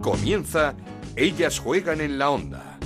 [0.00, 0.74] Comienza
[1.14, 2.78] Ellas juegan en la onda.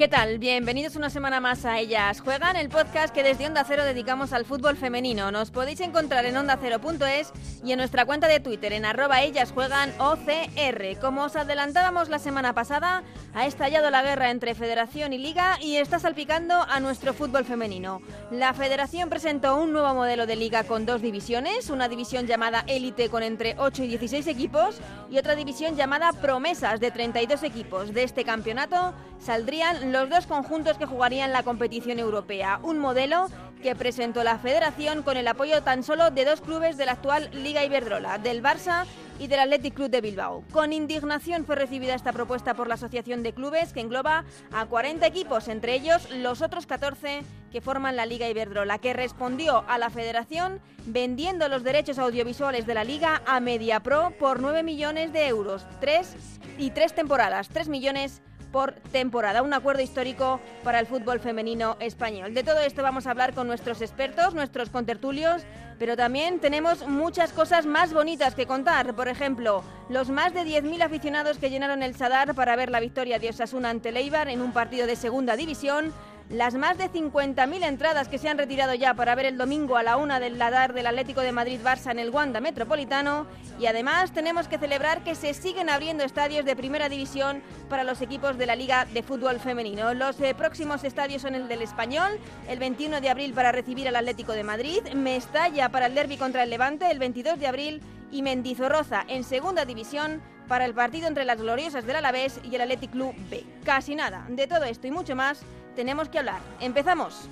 [0.00, 0.38] ¿Qué tal?
[0.38, 4.46] Bienvenidos una semana más a Ellas Juegan, el podcast que desde Onda Cero dedicamos al
[4.46, 5.30] fútbol femenino.
[5.30, 7.32] Nos podéis encontrar en ondacero.es
[7.64, 10.98] y en nuestra cuenta de Twitter en arroba ellas juegan OCR.
[11.00, 13.02] Como os adelantábamos la semana pasada,
[13.34, 18.00] ha estallado la guerra entre Federación y Liga y está salpicando a nuestro fútbol femenino.
[18.30, 23.08] La Federación presentó un nuevo modelo de liga con dos divisiones, una división llamada Élite
[23.10, 24.78] con entre 8 y 16 equipos
[25.10, 27.92] y otra división llamada Promesas de 32 equipos.
[27.92, 32.60] De este campeonato saldrían los dos conjuntos que jugarían la competición europea.
[32.62, 33.28] Un modelo
[33.62, 37.28] que presentó la federación con el apoyo tan solo de dos clubes de la actual
[37.32, 38.86] Liga Iberdrola, del Barça
[39.18, 40.44] y del Athletic Club de Bilbao.
[40.52, 45.06] Con indignación fue recibida esta propuesta por la Asociación de Clubes, que engloba a 40
[45.06, 49.90] equipos, entre ellos los otros 14 que forman la Liga Iberdrola, que respondió a la
[49.90, 55.66] federación vendiendo los derechos audiovisuales de la Liga a MediaPro por 9 millones de euros,
[55.80, 56.14] tres
[56.58, 58.22] y tres temporadas, 3 millones
[58.52, 59.42] por temporada.
[59.42, 62.34] Un acuerdo histórico para el fútbol femenino español.
[62.34, 65.42] De todo esto vamos a hablar con nuestros expertos, nuestros contertulios,
[65.78, 68.94] pero también tenemos muchas cosas más bonitas que contar.
[68.94, 73.18] Por ejemplo, los más de 10.000 aficionados que llenaron el Sadar para ver la victoria
[73.18, 75.92] de Osasuna ante Leibar en un partido de segunda división
[76.30, 79.82] las más de 50.000 entradas que se han retirado ya para ver el domingo a
[79.82, 83.26] la una del ladar del Atlético de Madrid-Barça en el Wanda Metropolitano
[83.58, 88.00] y además tenemos que celebrar que se siguen abriendo estadios de primera división para los
[88.00, 89.92] equipos de la Liga de Fútbol Femenino.
[89.92, 92.12] Los eh, próximos estadios son el del Español,
[92.48, 96.44] el 21 de abril para recibir al Atlético de Madrid, Mestalla para el derby contra
[96.44, 101.24] el Levante el 22 de abril y Mendizorroza en segunda división para el partido entre
[101.24, 103.44] las gloriosas del Alavés y el Athletic Club B.
[103.64, 104.26] Casi nada.
[104.28, 105.42] De todo esto y mucho más
[105.74, 106.40] tenemos que hablar.
[106.60, 107.28] ¡Empezamos!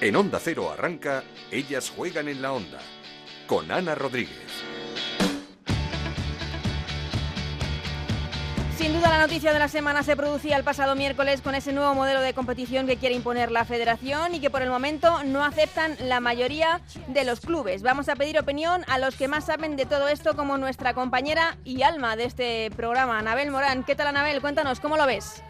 [0.00, 2.78] En Onda Cero arranca Ellas juegan en la Onda
[3.46, 4.50] con Ana Rodríguez.
[8.80, 11.94] Sin duda la noticia de la semana se producía el pasado miércoles con ese nuevo
[11.94, 15.96] modelo de competición que quiere imponer la federación y que por el momento no aceptan
[16.00, 17.82] la mayoría de los clubes.
[17.82, 21.58] Vamos a pedir opinión a los que más saben de todo esto como nuestra compañera
[21.62, 23.84] y alma de este programa, Anabel Morán.
[23.84, 24.40] ¿Qué tal Anabel?
[24.40, 25.42] Cuéntanos, ¿cómo lo ves?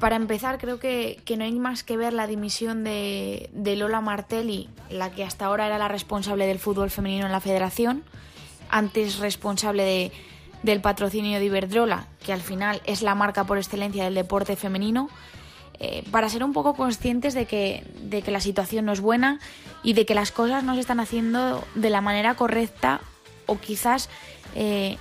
[0.00, 5.10] Para empezar, creo que, no hay más que ver la dimisión de, Lola Martelli, la
[5.10, 8.02] que hasta ahora era la responsable del fútbol femenino en la federación,
[8.70, 10.10] antes responsable
[10.62, 15.10] del patrocinio de Iberdrola, que al final es la marca por excelencia del deporte femenino,
[15.78, 19.38] eh, para ser un poco conscientes de que, de que la situación no es buena
[19.82, 23.02] y de que las cosas no se están haciendo de la manera correcta
[23.44, 24.08] o quizás
[24.54, 24.96] eh,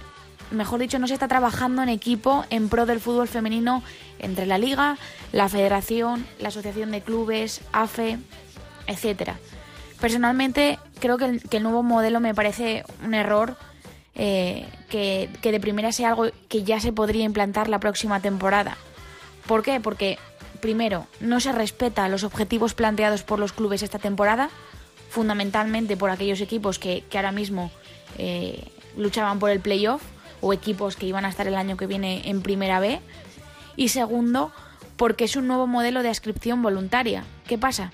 [0.52, 3.84] mejor dicho, no se está trabajando en equipo en pro del fútbol femenino
[4.20, 4.98] entre la liga,
[5.32, 8.18] la federación, la asociación de clubes, AFE,
[8.88, 9.38] etcétera.
[10.00, 13.58] Personalmente creo que el, nuevo modelo me parece un error
[14.16, 18.78] eh, que, que de primera sea algo que ya se podría implantar la próxima temporada.
[19.46, 19.80] ¿Por qué?
[19.80, 20.18] Porque
[20.62, 24.50] primero no se respeta los objetivos planteados por los clubes esta temporada,
[25.10, 27.72] fundamentalmente por aquellos equipos que, que ahora mismo
[28.18, 28.68] eh,
[28.98, 30.02] luchaban por el playoff
[30.42, 33.00] o equipos que iban a estar el año que viene en Primera B.
[33.76, 34.52] Y segundo,
[34.98, 37.24] porque es un nuevo modelo de ascripción voluntaria.
[37.48, 37.92] ¿Qué pasa?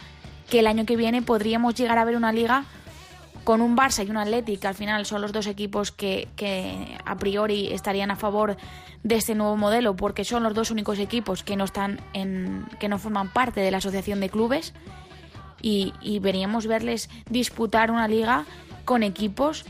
[0.50, 2.66] Que el año que viene podríamos llegar a ver una liga
[3.44, 6.28] con un Barça y un Athletic, que al final son los dos equipos que,
[7.06, 8.58] a priori estarían a favor
[9.04, 12.90] de este nuevo modelo, porque son los dos únicos equipos que no están en, que
[12.90, 14.74] no forman parte de la asociación de clubes,
[15.62, 18.46] y, y veríamos verles disputar una liga
[18.84, 19.64] con equipos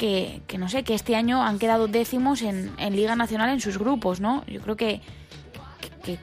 [0.00, 4.18] que, no sé, que este año han quedado décimos en, Liga Nacional en sus grupos,
[4.18, 4.46] ¿no?
[4.46, 5.02] Yo creo que,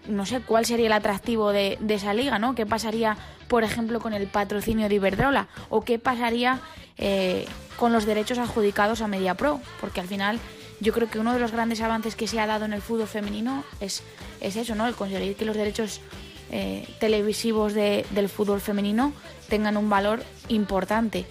[0.07, 2.55] no sé cuál sería el atractivo de, esa liga, ¿no?
[2.55, 3.17] ¿Qué pasaría,
[3.47, 5.47] por ejemplo, con el patrocinio de Iberdrola?
[5.69, 6.59] ¿O qué pasaría
[6.97, 7.45] eh,
[7.77, 9.61] con los derechos adjudicados a MediaPro?
[9.79, 10.39] Porque al final
[10.79, 13.07] yo creo que uno de los grandes avances que se ha dado en el fútbol
[13.07, 14.01] femenino es,
[14.41, 14.87] es eso, ¿no?
[14.87, 16.01] El conseguir que los derechos
[16.49, 19.13] eh, televisivos del fútbol femenino
[19.47, 21.27] tengan un valor importante.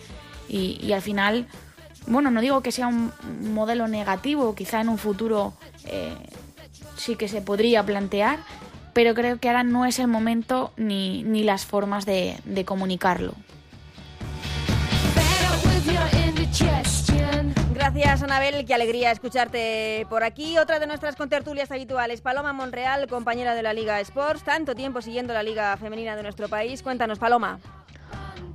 [0.49, 1.49] Y, y al final
[2.07, 3.13] bueno, no digo que sea un
[3.55, 5.55] modelo negativo, quizá en un futuro
[5.85, 6.15] eh,
[6.97, 8.39] sí que se podría plantear,
[8.93, 13.35] pero creo que ahora no es el momento ni, las formas de, comunicarlo.
[17.75, 18.65] Gracias, Anabel.
[18.65, 20.59] Qué alegría escucharte por aquí.
[20.59, 24.43] Otra de nuestras contertulias habituales, Paloma Monreal, compañera de la Liga Sports.
[24.43, 26.83] Tanto tiempo siguiendo la Liga Femenina de nuestro país.
[26.83, 27.61] Cuéntanos, Paloma.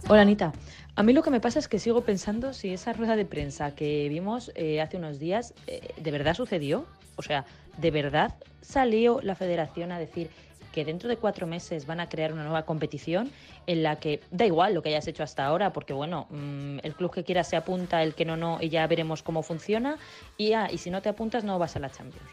[0.08, 0.52] Hola, Anita.
[0.96, 3.74] A mí lo que me pasa es que sigo pensando si esa rueda de prensa
[3.74, 6.86] que vimos eh, hace unos días eh, de verdad sucedió
[7.16, 7.46] O sea,
[7.78, 10.30] ¿de verdad salió la federación a decir
[10.72, 13.32] que dentro de cuatro meses van a crear una nueva competición
[13.68, 16.96] en la que da igual lo que hayas hecho hasta ahora, porque bueno, mm, el
[16.96, 19.98] club que quiera se apunta, el que no, no, y ya veremos cómo funciona.
[20.38, 22.28] Y, ah, y si no te apuntas, no vas a la Champions.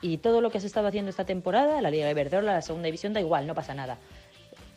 [0.00, 2.86] Y todo lo que has estado haciendo esta temporada, la Liga de Iberdrola, la segunda
[2.86, 3.98] división, da igual, no pasa nada.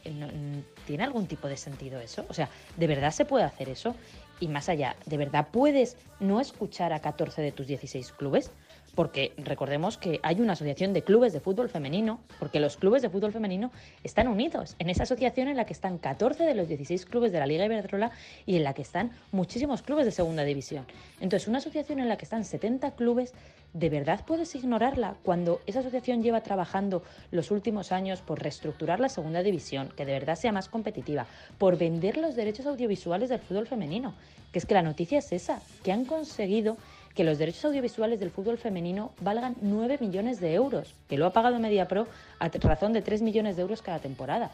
[0.04, 2.26] Eh, ¿Tiene algún tipo de sentido eso?
[2.30, 3.96] O sea, ¿de verdad se puede hacer eso?
[4.40, 8.52] Y más allá, ¿de verdad puedes no escuchar a 14 de tus 16 clubes?
[8.96, 13.10] Porque recordemos que hay una asociación de clubes de fútbol femenino, porque los clubes de
[13.10, 13.72] fútbol femenino
[14.04, 17.40] están unidos en esa asociación en la que están 14 de los 16 clubes de
[17.40, 18.12] la Liga Iberdrola
[18.46, 20.86] y en la que están muchísimos clubes de segunda división.
[21.20, 23.34] Entonces, una asociación en la que están 70 clubes,
[23.74, 29.10] ¿de verdad puedes ignorarla cuando esa asociación lleva trabajando los últimos años por reestructurar la
[29.10, 31.28] segunda división, que de verdad sea más competitiva,
[31.58, 34.14] por vender los derechos audiovisuales del fútbol femenino?
[34.52, 36.76] Que es que la noticia es esa, que han conseguido
[37.14, 41.34] que los derechos audiovisuales del fútbol femenino valgan 9 millones de euros, que lo ha
[41.34, 42.08] pagado MediaPro
[42.40, 44.52] a razón de 3 millones de euros cada temporada.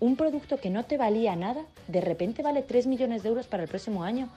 [0.00, 3.62] Un producto que no te valía nada, de repente vale 3 millones de euros para
[3.62, 4.28] el próximo año.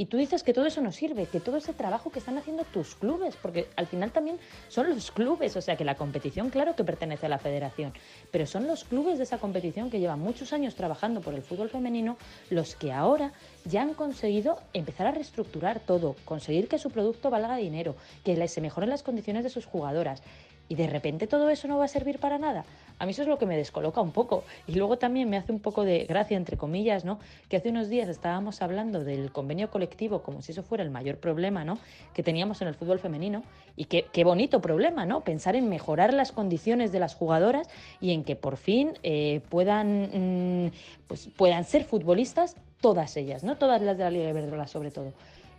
[0.00, 2.64] Y tú dices que todo eso no sirve, que todo ese trabajo que están haciendo
[2.64, 4.38] tus clubes, porque al final también
[4.68, 7.92] son los clubes, o sea que la competición claro que pertenece a la federación,
[8.30, 11.68] pero son los clubes de esa competición que llevan muchos años trabajando por el fútbol
[11.68, 12.16] femenino
[12.48, 13.34] los que ahora
[13.66, 17.94] ya han conseguido empezar a reestructurar todo, conseguir que su producto valga dinero,
[18.24, 20.22] que se mejoren las condiciones de sus jugadoras.
[20.70, 22.64] Y de repente todo eso no va a servir para nada.
[23.00, 24.44] A mí eso es lo que me descoloca un poco.
[24.68, 27.18] Y luego también me hace un poco de gracia, entre comillas, ¿no?
[27.48, 31.16] Que hace unos días estábamos hablando del convenio colectivo como si eso fuera el mayor
[31.16, 31.80] problema, ¿no?
[32.14, 33.42] Que teníamos en el fútbol femenino.
[33.74, 35.22] Y qué, qué bonito problema, ¿no?
[35.24, 37.68] Pensar en mejorar las condiciones de las jugadoras
[38.00, 40.70] y en que por fin eh, puedan, mm,
[41.08, 43.56] pues, puedan ser futbolistas todas ellas, ¿no?
[43.56, 45.12] Todas las de la Liga de Iberdrola sobre todo.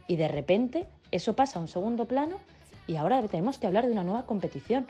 [0.08, 2.38] Y de repente eso pasa a un segundo plano
[2.88, 4.88] y ahora tenemos que hablar de una nueva competición.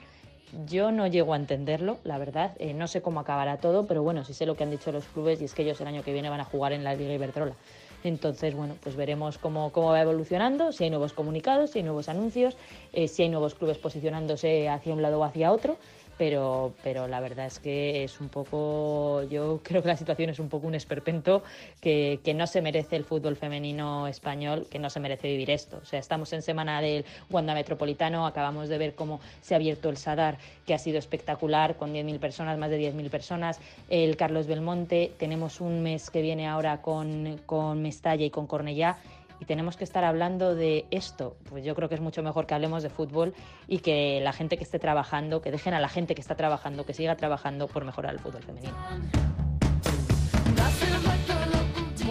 [0.68, 2.52] Yo no llego a entenderlo, la verdad.
[2.60, 5.06] Eh, no sé cómo acabará todo, pero bueno, sí sé lo que han dicho los
[5.06, 7.14] clubes y es que ellos el año que viene van a jugar en la Liga
[7.14, 7.56] Iberdrola.
[8.04, 12.10] Entonces, bueno, pues veremos cómo, cómo va evolucionando, si hay nuevos comunicados, si hay nuevos
[12.10, 12.58] anuncios,
[12.94, 15.78] eh, si hay nuevos clubes posicionándose hacia un lado o hacia otro
[16.22, 20.38] pero, pero la verdad es que es un poco, yo creo que la situación es
[20.38, 21.42] un poco un esperpento
[21.82, 25.80] que, que no se merece el fútbol femenino español, que no se merece vivir esto.
[25.82, 29.90] O sea, estamos en semana del Wanda Metropolitano, acabamos de ver cómo se ha abierto
[29.90, 30.38] el Sadar,
[30.68, 33.60] que ha sido espectacular, con 10.000 personas, más de 10.000 personas,
[33.90, 39.00] el Carlos Belmonte, tenemos un mes que viene ahora con, con Mestalla y con Cornellá
[39.42, 42.54] y tenemos que estar hablando de esto, pues yo creo que es mucho mejor que
[42.54, 43.34] hablemos de fútbol
[43.68, 46.86] y que la gente que esté trabajando, que dejen a la gente que está trabajando,
[46.86, 48.78] que siga trabajando por mejorar el fútbol femenino.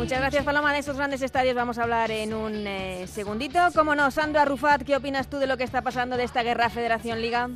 [0.00, 0.72] Muchas gracias, Paloma.
[0.72, 3.58] De esos grandes estadios vamos a hablar en un eh, segundito.
[3.74, 6.70] Como no, Sandra Rufat, ¿qué opinas tú de lo que está pasando de esta guerra
[6.70, 7.50] Federación-Liga?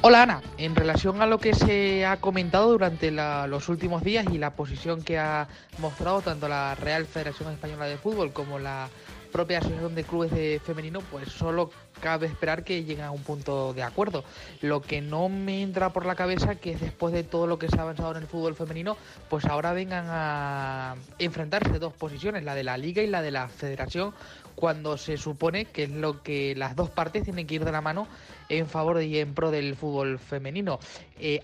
[0.00, 0.40] Hola, Ana.
[0.56, 5.02] En relación a lo que se ha comentado durante los últimos días y la posición
[5.02, 5.48] que ha
[5.78, 8.88] mostrado tanto la Real Federación Española de Fútbol como la
[9.30, 13.72] propia Asociación de Clubes de Femenino, pues solo cabe esperar que lleguen a un punto
[13.72, 14.24] de acuerdo.
[14.60, 17.68] Lo que no me entra por la cabeza que es después de todo lo que
[17.68, 18.96] se ha avanzado en el fútbol femenino,
[19.28, 23.48] pues ahora vengan a enfrentarse dos posiciones, la de la liga y la de la
[23.48, 24.12] federación,
[24.54, 27.80] cuando se supone que es lo que las dos partes tienen que ir de la
[27.80, 28.06] mano
[28.48, 30.78] en favor y en pro del fútbol femenino.
[31.18, 31.42] Eh,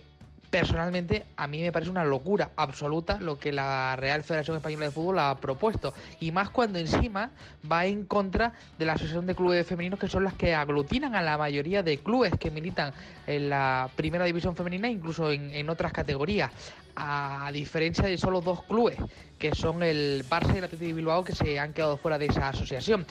[0.50, 4.90] personalmente a mí me parece una locura absoluta lo que la Real Federación Española de
[4.90, 5.94] Fútbol ha propuesto.
[6.20, 7.30] Y más cuando encima
[7.70, 11.22] va en contra de la Asociación de Clubes Femeninos que son las que aglutinan a
[11.22, 12.92] la mayoría de clubes que militan
[13.26, 16.50] en la primera división femenina incluso en, otras categorías.
[16.98, 18.96] A diferencia de solo dos clubes
[19.38, 22.26] que son el Barça y el Atlético de Bilbao que se han quedado fuera de
[22.26, 23.04] esa asociación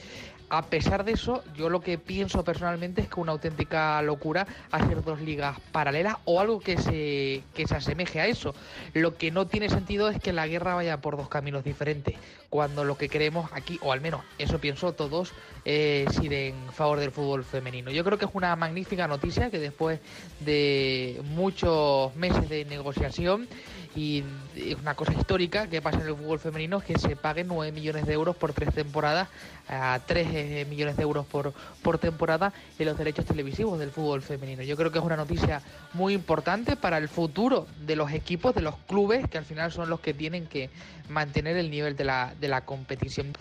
[0.48, 5.02] a pesar de eso, yo lo que pienso personalmente es que una auténtica locura hacer
[5.02, 8.54] dos ligas paralelas o algo que se, que se asemeje a eso.
[8.94, 12.16] Lo que no tiene sentido es que la guerra vaya por dos caminos diferentes,
[12.48, 15.32] cuando lo que queremos aquí, o al menos eso pienso todos,
[15.64, 17.90] es ir en favor del fútbol femenino.
[17.90, 20.00] Yo creo que es una magnífica noticia que después
[20.40, 23.48] de muchos meses de negociación
[23.96, 24.22] y
[24.54, 28.06] es una cosa histórica que pasa en el fútbol femenino que se paguen 9 millones
[28.06, 29.28] de euros por tres temporadas
[29.68, 34.20] a 3 eh, millones de euros por, por temporada en los derechos televisivos del fútbol
[34.20, 34.62] femenino.
[34.62, 35.62] Yo creo que es una noticia
[35.94, 39.88] muy importante para el futuro de los equipos, de los clubes, que al final son
[39.88, 40.68] los que tienen que
[41.08, 43.32] mantener el nivel de la, de la competición.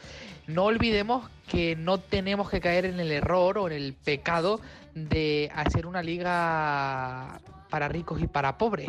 [0.48, 4.62] No olvidemos que no tenemos que caer en el error o en el pecado
[4.94, 8.88] de hacer una liga para ricos y para pobres.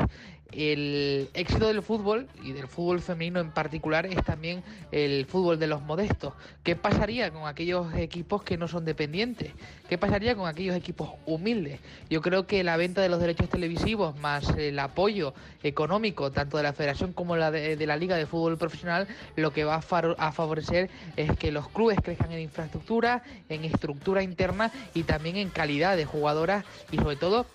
[0.53, 4.63] El éxito del fútbol y del fútbol femenino en particular es también
[4.93, 6.35] el fútbol de los modestos.
[6.63, 9.53] ¿Qué pasaría con aquellos equipos que no son dependientes?
[9.89, 11.81] ¿Qué pasaría con aquellos equipos humildes?
[12.09, 16.63] Yo creo que la venta de los derechos televisivos más el apoyo económico tanto de
[16.63, 20.91] la federación como la de, la liga de fútbol profesional lo que va a, favorecer
[21.17, 26.05] es que los clubes crezcan en infraestructura, en estructura interna y también en calidad de
[26.05, 27.47] jugadoras y sobre todo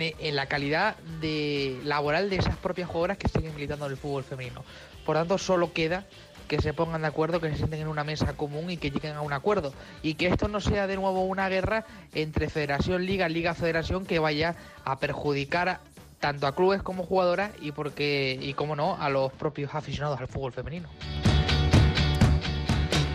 [0.00, 4.24] en la calidad de laboral de esas propias jugadoras que siguen militando en el fútbol
[4.24, 4.64] femenino.
[5.04, 6.06] Por tanto, solo queda
[6.48, 9.16] que se pongan de acuerdo, que se sienten en una mesa común y que lleguen
[9.16, 9.72] a un acuerdo.
[10.02, 11.84] Y que esto no sea de nuevo una guerra
[12.14, 15.80] entre Federación, Liga, Liga, Federación que vaya a perjudicar
[16.20, 20.28] tanto a clubes como jugadoras y porque y como no a los propios aficionados al
[20.28, 20.88] fútbol femenino.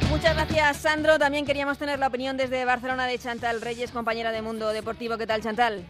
[0.10, 1.18] Muchas gracias, Sandro.
[1.18, 5.18] También queríamos tener la opinión desde Barcelona de Chantal Reyes, compañera de Mundo Deportivo.
[5.18, 5.86] ¿Qué tal, Chantal?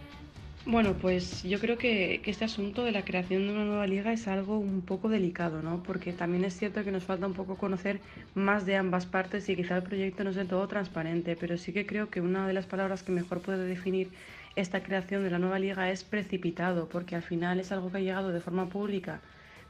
[0.65, 4.27] Bueno, pues yo creo que, este asunto de la creación de una nueva liga es
[4.27, 5.81] algo un poco delicado, ¿no?
[5.81, 7.99] Porque también es cierto que nos falta un poco conocer
[8.35, 11.73] más de ambas partes y quizá el proyecto no es del todo transparente, pero sí
[11.73, 14.09] que creo que una de las palabras que mejor puede definir
[14.55, 18.01] esta creación de la nueva liga es precipitado, porque al final es algo que ha
[18.01, 19.19] llegado de forma pública,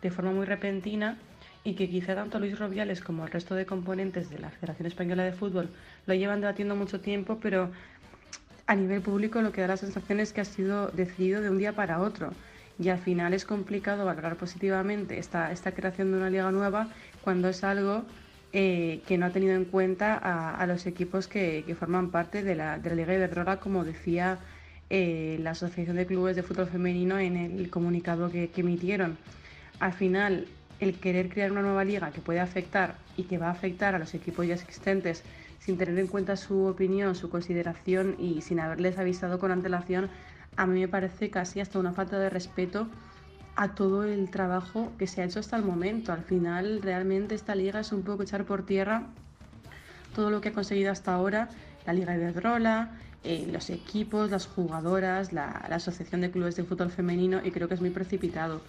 [0.01, 1.17] de forma muy repentina
[1.63, 5.23] y que quizá tanto Luis Robiales como el resto de componentes de la Federación Española
[5.23, 5.69] de Fútbol
[6.05, 7.71] lo llevan debatiendo mucho tiempo, pero
[8.71, 11.57] a nivel público lo que da la sensación es que ha sido decidido de un
[11.57, 12.31] día para otro.
[12.79, 16.87] Y al final es complicado valorar positivamente esta, creación de una liga nueva
[17.21, 18.05] cuando es algo
[18.53, 22.79] eh, que no ha tenido en cuenta a, los equipos que, forman parte de la,
[22.79, 24.39] de la Liga Iberdrola, como decía
[24.89, 29.17] eh, la Asociación de Clubes de Fútbol Femenino en el comunicado que, que emitieron.
[29.81, 30.47] Al final,
[30.79, 33.99] el querer crear una nueva liga que puede afectar y que va a afectar a
[33.99, 35.23] los equipos ya existentes
[35.61, 40.09] sin tener en cuenta su opinión, su consideración y sin haberles avisado con antelación,
[40.57, 42.87] a mí me parece casi hasta una falta de respeto
[43.55, 46.11] a todo el trabajo que se ha hecho hasta el momento.
[46.11, 49.03] Al final, realmente esta liga es un poco echar por tierra
[50.15, 51.49] todo lo que ha conseguido hasta ahora
[51.85, 57.39] la Liga Iberdrola, eh, los equipos, las jugadoras, la, Asociación de Clubes de Fútbol Femenino
[57.43, 58.61] y creo que es muy precipitado.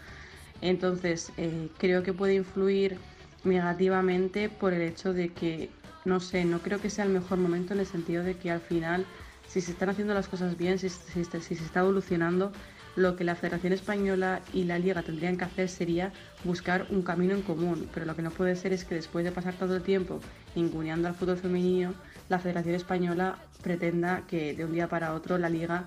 [0.60, 2.98] Entonces, eh, creo que puede influir
[3.44, 5.70] negativamente por el hecho de que
[6.04, 8.60] no sé, no creo que sea el mejor momento en el sentido de que al
[8.60, 9.06] final,
[9.46, 12.52] si se están haciendo las cosas bien, si, se está evolucionando,
[12.96, 16.12] lo que la Federación Española y la Liga tendrían que hacer sería
[16.44, 19.32] buscar un camino en común, pero lo que no puede ser es que después de
[19.32, 20.20] pasar el tiempo
[20.54, 21.94] ninguneando al fútbol femenino,
[22.28, 25.86] la Federación Española pretenda que de un día para otro la Liga,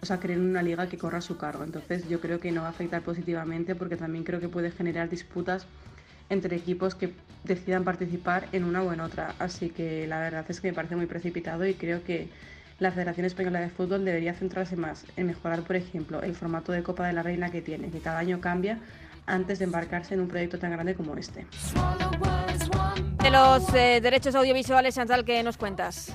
[0.00, 1.64] o sea, creen una liga que corra a su cargo.
[1.64, 5.08] Entonces yo creo que no va a afectar positivamente porque también creo que puede generar
[5.08, 5.66] disputas
[6.30, 7.12] entre equipos que
[7.44, 9.34] decidan participar en una o en otra.
[9.38, 12.28] Así que la verdad es que me parece muy precipitado y creo que
[12.78, 16.82] la Federación Española de Fútbol debería centrarse más en mejorar, por ejemplo, el formato de
[16.82, 18.78] Copa de la Reina que tiene, que cada año cambia
[19.26, 21.46] antes de embarcarse en un proyecto tan grande como este.
[23.22, 26.12] De los eh, derechos audiovisuales, Chantal, ¿qué nos cuentas?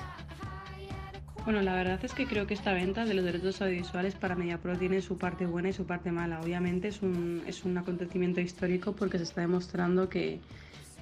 [1.44, 4.76] Bueno, la verdad es que creo que esta venta de los derechos audiovisuales para MediaPro
[4.78, 6.40] tiene su parte buena y su parte mala.
[6.40, 10.40] Obviamente es un, es un acontecimiento histórico porque se está demostrando que,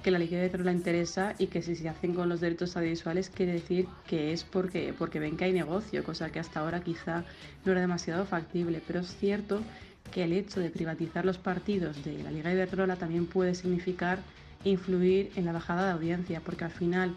[0.01, 3.29] que la Liga de la interesa y que si se hacen con los derechos audiovisuales
[3.29, 7.25] quiere decir que es porque, porque ven que hay negocio, cosa que hasta ahora quizá
[7.65, 8.81] no era demasiado factible.
[8.87, 9.61] Pero es cierto
[10.11, 14.19] que el hecho de privatizar los partidos de la Liga Iberdrola también puede significar
[14.63, 17.13] influir en la bajada de audiencia, porque al final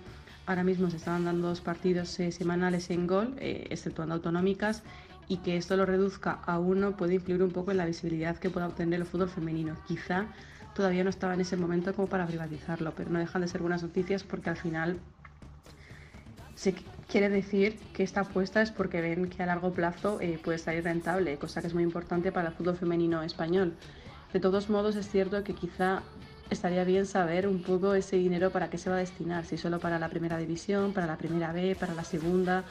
[0.46, 4.82] Ahora mismo se estaban dando dos partidos eh, semanales en gol, eh, exceptuando autonómicas,
[5.28, 8.50] y que esto lo reduzca a uno puede influir un poco en la visibilidad que
[8.50, 9.76] pueda obtener el fútbol femenino.
[9.86, 10.26] Quizá
[10.74, 13.82] todavía no estaba en ese momento como para privatizarlo, pero no dejan de ser buenas
[13.82, 14.98] noticias porque al final
[16.54, 16.74] se
[17.08, 20.84] quiere decir que esta apuesta es porque ven que a largo plazo eh, puede salir
[20.84, 23.74] rentable, cosa que es muy importante para el fútbol femenino español.
[24.32, 26.02] De todos modos, es cierto que quizá
[26.52, 29.78] estaría bien saber un poco ese dinero para qué se va a destinar, si solo
[29.80, 32.64] para la primera división, para la primera B, para la segunda,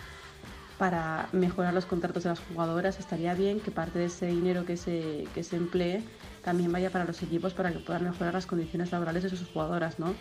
[0.77, 2.99] para mejorar los contratos de las jugadoras.
[2.99, 6.03] Estaría bien que parte de ese dinero que se, que se emplee
[6.43, 9.99] también vaya para los equipos para que puedan mejorar las condiciones laborales de sus jugadoras,
[9.99, 10.15] ¿no?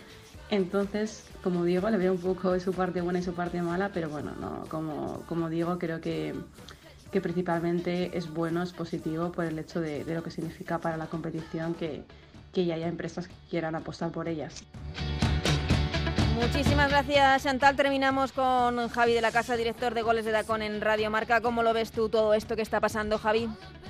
[0.50, 4.10] Entonces, como digo, le veo un poco su parte buena y su parte mala, pero
[4.10, 6.34] bueno, no, como, como digo, creo que,
[7.12, 10.96] que principalmente es bueno, es positivo por el hecho de, de lo que significa para
[10.96, 12.04] la competición que,
[12.52, 14.64] que ya haya empresas que quieran apostar por ellas.
[16.40, 17.76] Muchísimas gracias, Chantal.
[17.76, 21.42] Terminamos con Javi de la Casa, director de Goles de Dacón en Radio Marca.
[21.42, 23.49] ¿Cómo lo ves tú todo esto que está pasando, Javi?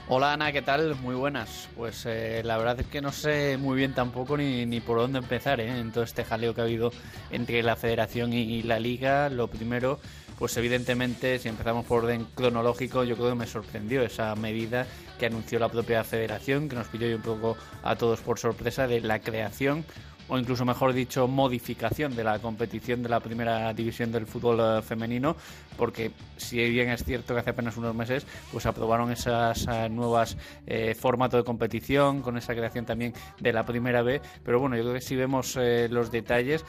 [0.08, 0.96] Hola Ana, ¿qué tal?
[0.96, 1.68] Muy buenas.
[1.76, 5.20] Pues eh, la verdad es que no sé muy bien tampoco ni, ni por dónde
[5.20, 5.78] empezar ¿eh?
[5.78, 6.90] en todo este jaleo que ha habido
[7.30, 9.28] entre la federación y, y la liga.
[9.28, 10.00] Lo primero,
[10.40, 14.86] pues evidentemente, si empezamos por orden cronológico, yo creo que me sorprendió esa medida
[15.18, 19.02] que anunció la propia federación, que nos pidió un poco a todos por sorpresa, de
[19.02, 19.84] la creación
[20.28, 24.82] o incluso mejor dicho modificación de la competición de la primera división del fútbol eh,
[24.82, 25.36] femenino
[25.80, 30.36] porque si bien es cierto que hace apenas unos meses pues aprobaron esas eh, nuevas
[30.66, 34.82] eh, formatos de competición con esa creación también de la primera B pero bueno yo
[34.82, 35.58] creo que si vemos
[35.90, 36.64] los detalles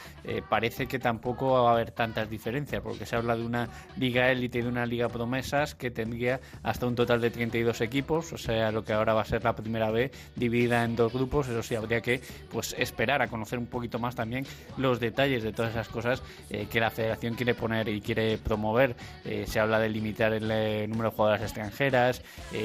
[0.50, 4.60] parece que tampoco va a haber tantas diferencias porque se habla de una liga élite
[4.60, 8.72] y de una liga promesas que tendría hasta un total de 32 equipos o sea
[8.72, 11.76] lo que ahora va a ser la primera B dividida en dos grupos eso sí
[11.76, 14.46] habría que pues esperar a conocer un poquito más también
[14.78, 18.96] los detalles de todas esas cosas eh, que la federación quiere poner y quiere promover.
[19.26, 22.22] Eh, se habla de limitar el eh, número de jugadoras extranjeras,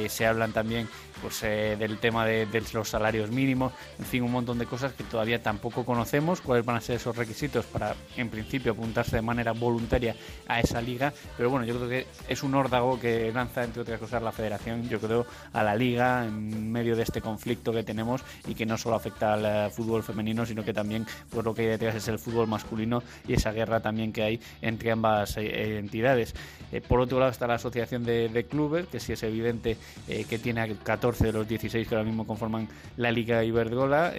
[0.08, 0.88] se hablan también
[1.22, 5.42] pues del tema de, los salarios mínimos, en fin, un montón de cosas que todavía
[5.42, 10.14] tampoco conocemos, cuáles van a ser esos requisitos para, en principio, apuntarse de manera voluntaria
[10.48, 14.00] a esa liga, pero bueno, yo creo que es un órdago que lanza, entre otras
[14.00, 18.22] cosas, la federación, yo creo, a la liga en medio de este conflicto que tenemos
[18.46, 21.68] y que no solo afecta al fútbol femenino, sino que también pues lo que hay
[21.68, 26.34] detrás es el fútbol masculino y esa guerra también que hay entre ambas eh, entidades.
[26.72, 29.76] Eh, por otro lado está la Asociación de, Clubes, que sí es evidente
[30.08, 34.12] eh, que tiene 14 de los 16 que ahora mismo conforman la Liga Iberdrola,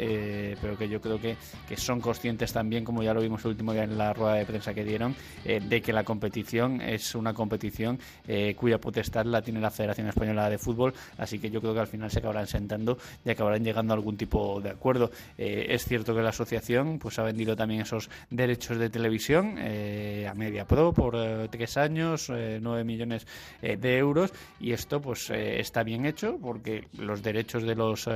[0.62, 1.36] pero que yo creo que,
[1.68, 4.46] que, son conscientes también, como ya lo vimos el último día en la rueda de
[4.46, 8.00] prensa que dieron, de que la competición es una competición
[8.56, 11.88] cuya potestad la tiene la Federación Española de Fútbol, así que yo creo que al
[11.88, 15.12] final se acabarán sentando y acabarán llegando a algún tipo de acuerdo.
[15.38, 20.34] es cierto que la asociación pues ha vendido también esos derechos de televisión eh, a
[20.34, 23.26] Media Pro por eh, tres años, eh, nueve millones
[23.62, 28.08] de euros y esto pues está bien hecho porque los derechos de los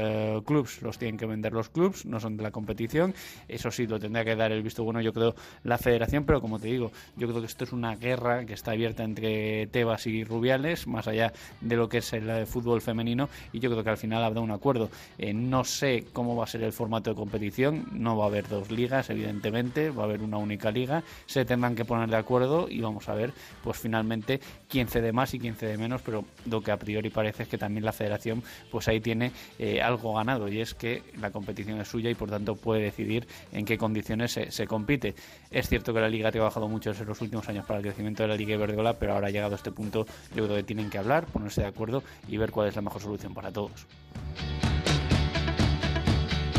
[0.46, 3.14] clubs los tienen que vender los clubs, no son de la competición.
[3.48, 6.60] Eso sí, lo tendrá que dar el visto bueno yo creo la federación, pero como
[6.60, 10.24] te digo, yo creo que esto es una guerra que está abierta entre Tebas y
[10.24, 13.98] Rubiales, más allá de lo que es el fútbol femenino y yo creo que al
[13.98, 14.90] final habrá un acuerdo.
[15.34, 18.72] no sé cómo va a ser el formato de competición, no va a haber dos
[18.72, 22.82] ligas, evidentemente, va a haber una única liga, se tendrán que poner de acuerdo y
[22.82, 24.40] vamos a ver, pues finalmente,
[24.70, 27.58] quién cede más y quién cede menos, pero lo que a priori parece es que
[27.58, 31.88] también la federación, pues ahí tiene eh, algo ganado y es que la competición es
[31.88, 35.16] suya y por tanto puede decidir en qué condiciones se, compite.
[35.50, 38.24] Es cierto que la liga ha trabajado mucho en los últimos años para el crecimiento
[38.24, 40.90] de la liga Iberdola, pero ahora ha llegado a este punto, yo creo que tienen
[40.90, 43.88] que hablar, ponerse de acuerdo y ver cuál es la mejor solución para todos.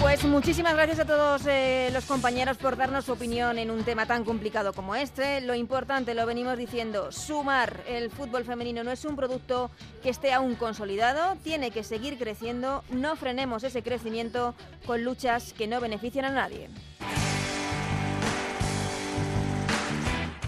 [0.03, 4.05] Pues muchísimas gracias a todos eh, los compañeros por darnos su opinión en un tema
[4.05, 5.41] tan complicado como este.
[5.41, 9.71] Lo importante, lo venimos diciendo, sumar el fútbol femenino no es un producto
[10.03, 15.69] que esté aún consolidado, tiene que seguir creciendo, no frenemos ese crecimiento con luchas que
[15.69, 16.69] no benefician a nadie.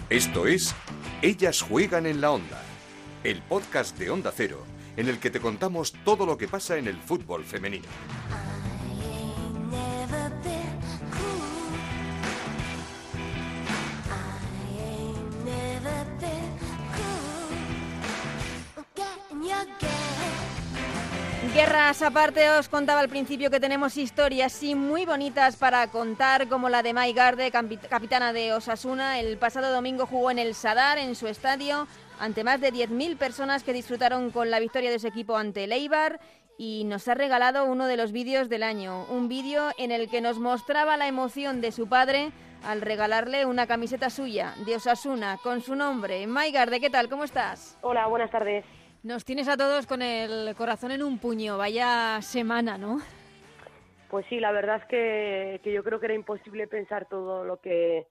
[0.09, 0.75] Esto es
[1.21, 2.61] Ellas juegan en la onda,
[3.23, 4.65] el podcast de Onda Cero,
[4.97, 7.87] en el que te contamos todo lo que pasa en el fútbol femenino.
[21.55, 26.67] Guerras aparte, os contaba al principio que tenemos historias sí muy bonitas para contar, como
[26.67, 29.21] la de Mai Garde, capitana de Osasuna.
[29.21, 31.87] El pasado domingo jugó en el Sadar, en su estadio,
[32.19, 35.71] ante más de 10.000 personas que disfrutaron con la victoria de su equipo ante el
[35.71, 36.19] Eibar
[36.57, 40.19] y nos ha regalado uno de los vídeos del año, un vídeo en el que
[40.19, 42.33] nos mostraba la emoción de su padre
[42.65, 46.27] al regalarle una camiseta suya de Osasuna con su nombre.
[46.27, 47.07] Mai Garde, ¿qué tal?
[47.07, 47.77] ¿Cómo estás?
[47.79, 48.65] Hola, buenas tardes.
[49.05, 52.97] Nos tienes a todos con el corazón en un puño, vaya semana, ¿no?
[54.09, 58.07] Pues sí, la verdad es que, yo creo que era imposible pensar todo lo que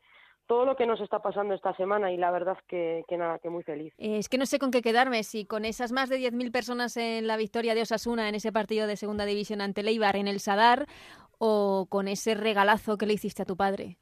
[0.46, 3.50] todo lo que nos está pasando esta semana y la verdad que, que nada, que
[3.50, 3.92] muy feliz.
[3.98, 7.26] Es que no sé con qué quedarme, si con esas más de 10.000 personas en
[7.26, 10.86] la victoria de Osasuna en ese partido de segunda división ante Leibar en el Sadar
[11.38, 13.98] o con ese regalazo que le hiciste a tu padre.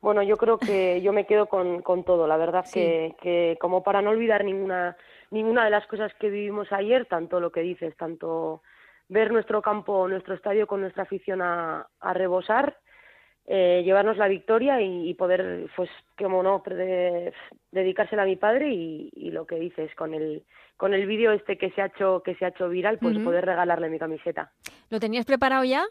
[0.00, 3.82] Bueno, yo creo que yo me quedo con, con todo, la verdad que, que como
[3.82, 4.96] para no olvidar ninguna
[5.30, 8.62] ninguna de las cosas que vivimos ayer, tanto lo que dices, tanto
[9.08, 12.76] ver nuestro campo, nuestro estadio con nuestra afición a, a rebosar,
[13.46, 15.88] eh, llevarnos la victoria y, poder, pues,
[16.18, 16.62] como no,
[17.70, 20.44] dedicársela a mi padre y, y, lo que dices, con el,
[20.76, 23.46] con el vídeo este que se ha hecho, que se ha hecho viral, pues poder
[23.46, 24.52] regalarle mi camiseta.
[24.90, 25.82] ¿Lo tenías preparado ya?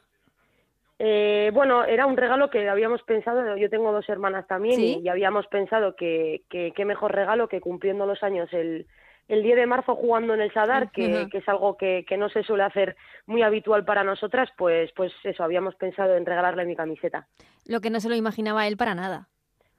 [0.99, 5.47] Eh, bueno, era un regalo que habíamos pensado, yo tengo dos hermanas también y, habíamos
[5.47, 8.85] pensado que qué mejor regalo que cumpliendo los años el,
[9.27, 12.63] el 10 de marzo jugando en el Sadar, que, es algo que, no se suele
[12.63, 17.27] hacer muy habitual para nosotras, pues, pues eso, habíamos pensado en regalarle mi camiseta.
[17.65, 19.27] Lo que no se lo imaginaba él para nada.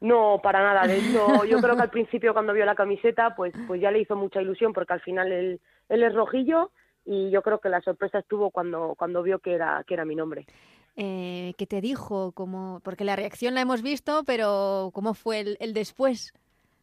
[0.01, 0.87] No, para nada.
[0.87, 4.01] De hecho, yo creo que al principio cuando vio la camiseta, pues, pues ya le
[4.01, 6.71] hizo mucha ilusión porque al final él, él es rojillo
[7.05, 10.15] y yo creo que la sorpresa estuvo cuando, cuando vio que era, que era mi
[10.15, 10.47] nombre.
[10.95, 12.33] Eh, ¿Qué te dijo?
[12.33, 16.35] Como, porque la reacción la hemos visto, pero ¿cómo fue el, el después?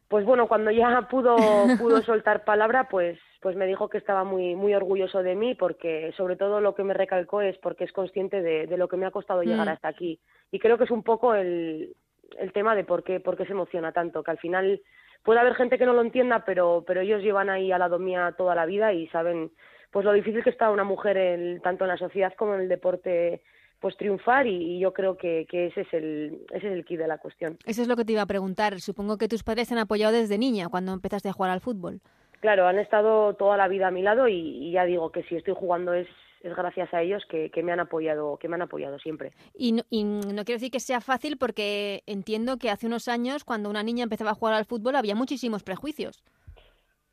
[0.08, 4.54] Pues bueno, cuando ya pudo, pudo soltar palabra, pues, pues me dijo que estaba muy,
[4.54, 8.40] muy orgulloso de mí, porque sobre todo lo que me recalcó es porque es consciente
[8.40, 9.70] de, de lo que me ha costado llegar Mm.
[9.70, 10.20] hasta aquí.
[10.52, 11.94] Y creo que es un poco el,
[12.38, 14.80] el tema de por qué, por qué se emociona tanto, que al final
[15.24, 18.34] puede haber gente que no lo entienda, pero, pero ellos llevan ahí al lado mía
[18.38, 19.50] toda la vida y saben
[19.90, 22.68] pues lo difícil que está una mujer en, tanto en la sociedad como en el
[22.68, 23.42] deporte
[23.80, 26.96] pues triunfar y, y yo creo que, que ese es el ese es el key
[26.96, 27.58] de la cuestión.
[27.66, 28.80] Eso es lo que te iba a preguntar.
[28.80, 32.00] Supongo que tus padres te han apoyado desde niña, cuando empezaste a jugar al fútbol.
[32.40, 35.36] Claro, han estado toda la vida a mi lado y, y ya digo que si
[35.36, 36.06] estoy jugando es,
[36.42, 39.32] es gracias a ellos que, que me han apoyado, que me han apoyado siempre.
[39.54, 43.44] Y no, y no quiero decir que sea fácil porque entiendo que hace unos años,
[43.44, 46.22] cuando una niña empezaba a jugar al fútbol, había muchísimos prejuicios.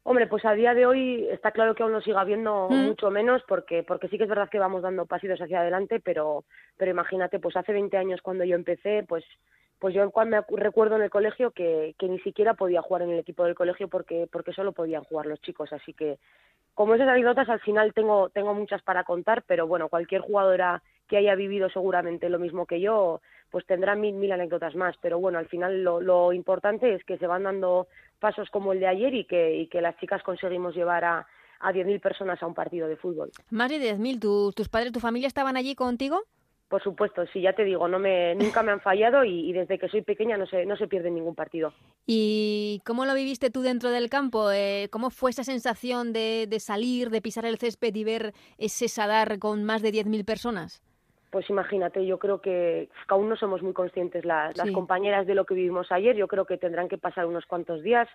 [0.05, 2.85] Hombre, pues a día de hoy está claro que aún lo siga habiendo Mm.
[2.87, 6.43] mucho menos porque porque sí que es verdad que vamos dando pasitos hacia adelante, pero
[6.77, 9.23] pero imagínate, pues hace 20 años cuando yo empecé, pues
[9.79, 13.11] pues yo cuando me recuerdo en el colegio que, que ni siquiera podía jugar en
[13.11, 16.19] el equipo del colegio porque porque solo podían jugar los chicos, así que
[16.73, 21.17] como esas anécdotas al final tengo tengo muchas para contar, pero bueno, cualquier jugadora que
[21.17, 25.37] haya vivido seguramente lo mismo que yo, pues tendrá mil, mil anécdotas más, pero bueno,
[25.37, 27.87] al final lo, lo importante es que se van dando
[28.19, 31.27] pasos como el de ayer y que, y que las chicas conseguimos llevar a,
[31.59, 33.31] a 10.000 personas a un partido de fútbol.
[33.51, 34.19] Más de 10.000.
[34.19, 36.21] ¿Tu- ¿Tus padres, tu familia estaban allí contigo?
[36.69, 39.77] Por supuesto, sí, ya te digo, no me, nunca me han fallado y, y desde
[39.77, 41.71] que soy pequeña no se, no se pierde ningún partido.
[42.07, 44.49] ¿Y cómo lo viviste tú dentro del campo?
[44.51, 48.87] Eh, ¿Cómo fue esa sensación de, de salir, de pisar el césped y ver ese
[48.87, 50.81] Sadar con más de 10.000 personas?
[51.33, 55.45] Pues imagínate, yo creo que, que aún no somos muy conscientes las, compañeras de lo
[55.45, 56.15] que vivimos ayer.
[56.15, 58.07] Yo creo que tendrán que pasar unos cuantos días,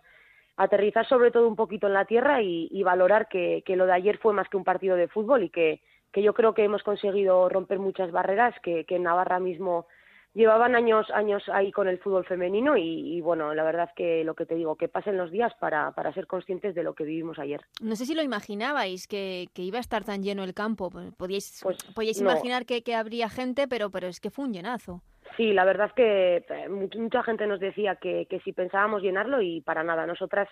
[0.57, 3.92] aterrizar sobre todo un poquito en la tierra y, y valorar que, que lo de
[3.94, 5.81] ayer fue más que un partido de fútbol y que,
[6.12, 9.88] que yo creo que hemos conseguido romper muchas barreras que, que en Navarra mismo
[10.35, 14.35] llevaban años años ahí con el fútbol femenino y, y bueno, la verdad que lo
[14.35, 17.38] que te digo, que pasen los días para, para ser conscientes de lo que vivimos
[17.38, 17.61] ayer.
[17.83, 20.91] No sé si lo imaginabais que, que iba a estar tan lleno el campo.
[21.17, 22.31] Podíais, Pues, podíais no.
[22.31, 25.03] imaginar que, que habría gente, pero, pero es que fue un llenazo.
[25.37, 29.03] Sí, la verdad es que eh, mu- mucha gente nos decía que, que si pensábamos
[29.03, 30.07] llenarlo y para nada.
[30.07, 30.49] Nosotras,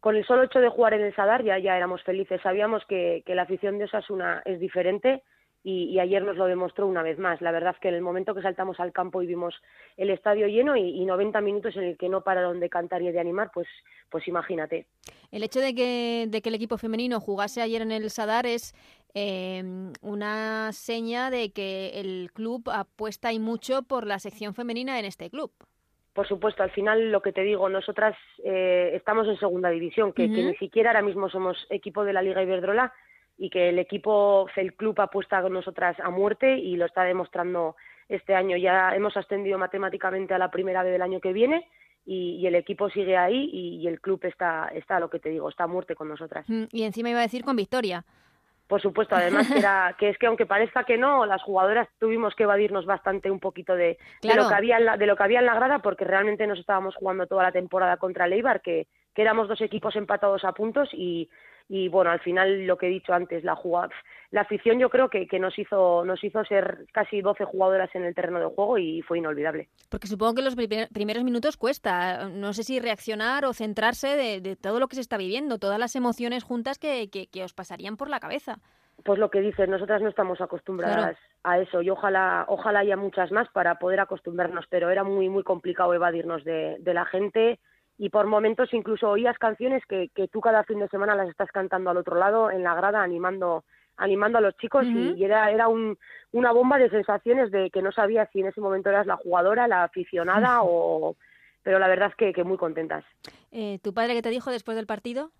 [0.00, 2.40] con el solo hecho de jugar en el Sadar, ya, ya éramos felices.
[2.42, 5.22] Sabíamos que, que la afición de Osasuna es diferente
[5.66, 7.40] y, y ayer nos lo demostró una vez más.
[7.40, 9.52] La verdad es que en el momento que saltamos al campo y vimos
[9.96, 13.10] el estadio lleno y, y 90 minutos en el que no pararon de cantar y
[13.10, 13.66] de animar, pues,
[14.08, 14.86] pues imagínate.
[15.32, 18.74] El hecho de que, de que el equipo femenino jugase ayer en el Sadar es
[19.12, 19.60] eh,
[20.02, 25.30] una seña de que el club apuesta y mucho por la sección femenina en este
[25.30, 25.50] club.
[26.12, 30.30] Por supuesto, al final lo que te digo, nosotras eh, estamos en segunda división, que,
[30.30, 32.92] que ni siquiera ahora mismo somos equipo de la Liga Iberdrola
[33.38, 37.76] y que el equipo, el club apuesta con nosotras a muerte y lo está demostrando
[38.08, 38.56] este año.
[38.56, 41.68] Ya hemos ascendido matemáticamente a la primera vez del año que viene
[42.04, 45.28] y, y el equipo sigue ahí y, y el club está, está, lo que te
[45.28, 46.48] digo, está a muerte con nosotras.
[46.48, 48.04] Mm, Y encima iba a decir con victoria.
[48.68, 52.34] Por supuesto, además que, era, que es que aunque parezca que no, las jugadoras tuvimos
[52.34, 55.40] que evadirnos bastante un poquito de, lo que había en la, de lo que había
[55.40, 58.86] en la grada porque realmente nos estábamos jugando toda la temporada contra el Eibar, que,
[59.14, 61.28] que éramos dos equipos empatados a puntos y,
[61.68, 63.88] y bueno, al final lo que he dicho antes, la jugada,
[64.30, 68.04] la afición yo creo que, que nos hizo nos hizo ser casi 12 jugadoras en
[68.04, 69.68] el terreno de juego y fue inolvidable.
[69.88, 72.28] Porque supongo que los primer- primeros minutos cuesta.
[72.28, 75.78] No sé si reaccionar o centrarse de, de todo lo que se está viviendo, todas
[75.78, 78.58] las emociones juntas que, que- que os pasarían por la cabeza.
[79.04, 83.30] Pues lo que dices, nosotras no estamos acostumbradas a eso y ojalá ojalá haya muchas
[83.30, 87.60] más para poder acostumbrarnos, pero era muy muy complicado evadirnos de, de la gente
[87.98, 91.50] y por momentos incluso oías canciones que, que tú cada fin de semana las estás
[91.50, 93.64] cantando al otro lado en la grada animando
[93.98, 94.84] animando a los chicos
[95.16, 95.96] y- era era un,
[96.32, 99.66] una bomba de sensaciones de que no sabías si en ese momento eras la jugadora,
[99.68, 101.16] la aficionada o
[101.62, 103.04] pero la verdad es que, que muy contentas.
[103.50, 105.30] Eh, ¿Tu padre qué te dijo después del partido?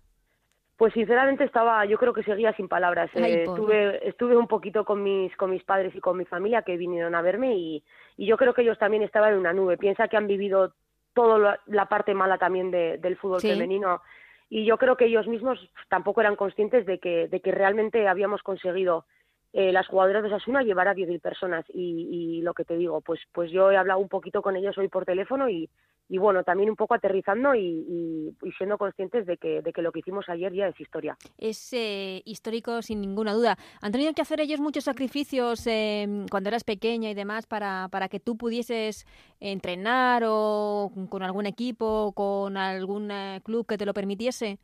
[0.75, 3.09] Pues sinceramente estaba, yo creo que seguía sin palabras.
[3.15, 6.61] Ay, Eh, estuve, estuve un poquito con mis, con mis padres y con mi familia
[6.63, 7.83] que vinieron a verme y,
[8.17, 9.77] y yo creo que ellos también estaban en una nube.
[9.77, 10.73] Piensa que han vivido
[11.17, 13.49] toda la, parte mala también de- del fútbol Sí.
[13.49, 14.01] femenino
[14.49, 18.43] y yo creo que ellos mismos tampoco eran conscientes de que, de que realmente habíamos
[18.43, 19.05] conseguido
[19.51, 23.01] eh, las jugadoras de Sasuna llevar a 10.000 personas y, y, lo que te digo,
[23.01, 25.69] pues, pues yo he hablado un poquito con ellos hoy por teléfono y,
[26.09, 29.91] y bueno, también un poco aterrizando y, y, siendo conscientes de que, de que lo
[29.91, 31.17] que hicimos ayer ya es historia.
[31.37, 33.57] Es eh, histórico sin ninguna duda.
[33.81, 38.07] ¿Han tenido que hacer ellos muchos sacrificios eh, cuando eras pequeña y demás para, para
[38.07, 39.05] que tú pudieses
[39.39, 44.59] entrenar o con algún equipo, con algún eh, club que te lo permitiese?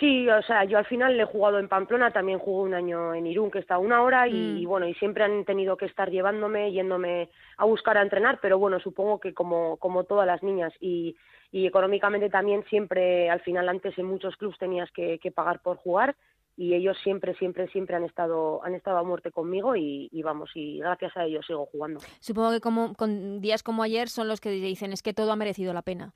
[0.00, 3.26] Sí, o sea, yo al final he jugado en Pamplona, también jugué un año en
[3.26, 4.68] Irún, que está una hora, y, mm.
[4.68, 8.80] bueno, y siempre han tenido que estar llevándome, yéndome a buscar a entrenar, pero bueno,
[8.80, 11.16] supongo que como, como todas las niñas, y,
[11.52, 15.76] y económicamente también siempre, al final antes en muchos clubes tenías que, que pagar por
[15.76, 16.16] jugar,
[16.56, 20.50] y ellos siempre, siempre, siempre han estado, han estado a muerte conmigo y, y, vamos,
[20.54, 22.00] y gracias a ellos sigo jugando.
[22.20, 25.36] Supongo que como con días como ayer son los que dicen es que todo ha
[25.36, 26.14] merecido la pena.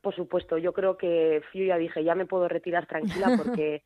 [0.00, 3.82] Por supuesto, yo creo que yo ya dije, ya me puedo retirar tranquila porque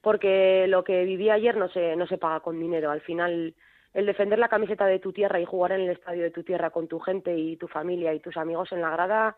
[0.00, 2.90] porque lo que viví ayer no se no se paga con dinero.
[2.90, 3.54] Al final
[3.94, 6.70] el defender la camiseta de tu tierra y jugar en el estadio de tu tierra
[6.70, 9.36] con tu gente y tu familia y tus amigos en la grada,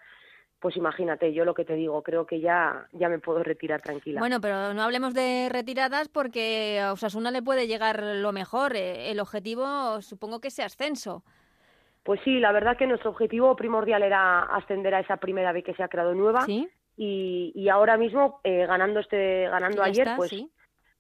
[0.59, 4.21] pues imagínate, yo lo que te digo, creo que ya, ya me puedo retirar tranquila.
[4.21, 8.77] Bueno, pero no hablemos de retiradas porque a Osasuna le puede llegar lo mejor.
[8.77, 11.25] Eh, el objetivo supongo que es ascenso.
[12.11, 15.75] Pues sí, la verdad que nuestro objetivo primordial era ascender a esa primera vez que
[15.75, 16.45] se ha creado nueva.
[16.97, 20.33] Y, y ahora mismo, eh, ganando este ganando ayer, pues,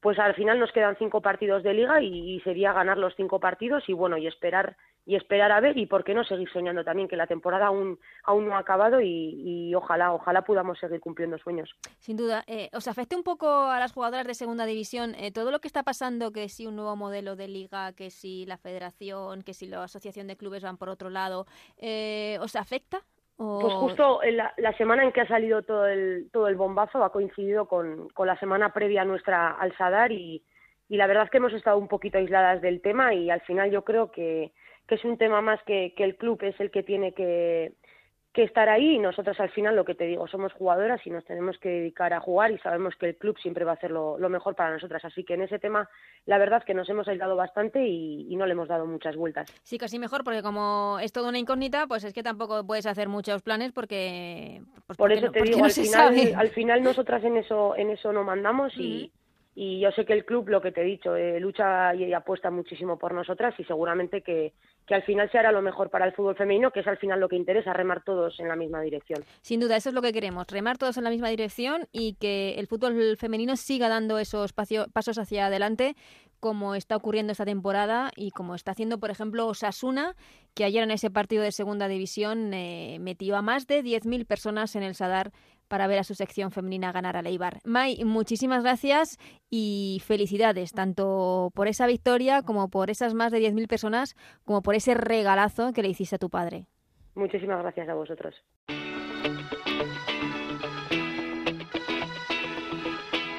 [0.00, 3.84] pues al final nos quedan cinco partidos de liga y, sería ganar los cinco partidos
[3.88, 7.08] y bueno, y esperar y esperar a ver y por qué no seguir soñando también
[7.08, 11.70] que la temporada aún aún no ha acabado y, ojalá ojalá podamos seguir cumpliendo sueños.
[11.98, 12.44] Sin duda.
[12.46, 15.68] Eh, os afecta un poco a las jugadoras de segunda división eh, todo lo que
[15.68, 19.66] está pasando que si un nuevo modelo de liga que si la federación que si
[19.66, 21.46] la asociación de clubes van por otro lado
[21.78, 23.02] eh, os afecta
[23.42, 27.10] Pues justo la, la, semana en que ha salido todo el, todo el bombazo ha
[27.10, 30.44] coincidido con, con la semana previa nuestra al Sadar y,
[30.90, 33.70] y la verdad es que hemos estado un poquito aisladas del tema y al final
[33.70, 34.52] yo creo que,
[34.86, 37.72] que es un tema más que, que el club es el que tiene que,
[38.32, 41.24] que estar ahí y nosotros al final lo que te digo somos jugadoras y nos
[41.24, 44.16] tenemos que dedicar a jugar y sabemos que el club siempre va a hacer lo,
[44.28, 45.04] mejor para nosotras.
[45.04, 45.88] Así que en ese tema
[46.26, 49.52] la verdad es que nos hemos aislado bastante y, no le hemos dado muchas vueltas.
[49.64, 53.08] Sí casi mejor porque como es toda una incógnita pues es que tampoco puedes hacer
[53.08, 57.76] muchos planes porque pues por eso te digo al final al final nosotras en eso
[57.76, 59.12] en eso no mandamos y
[59.54, 62.50] y yo sé que el club, lo que te he dicho, eh, lucha y apuesta
[62.50, 64.52] muchísimo por nosotras y seguramente que,
[64.86, 67.20] que al final se hará lo mejor para el fútbol femenino, que es al final
[67.20, 69.24] lo que interesa, remar todos en la misma dirección.
[69.40, 72.54] Sin duda, eso es lo que queremos, remar todos en la misma dirección y que
[72.58, 75.94] el fútbol femenino siga dando esos pasos hacia adelante
[76.40, 80.16] como está ocurriendo esta temporada y como está haciendo, por ejemplo, Osasuna,
[80.54, 84.74] que ayer en ese partido de segunda división eh, metió a más de 10.000 personas
[84.74, 85.32] en el Sadar
[85.70, 87.60] para ver a su sección femenina ganar a Leibar.
[87.64, 93.68] May, muchísimas gracias y felicidades, tanto por esa victoria como por esas más de 10.000
[93.68, 96.66] personas, como por ese regalazo que le hiciste a tu padre.
[97.14, 98.34] Muchísimas gracias a vosotros.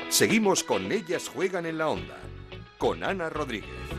[0.08, 2.18] Seguimos con Ellas Juegan en la Onda,
[2.78, 3.91] con Ana Rodríguez.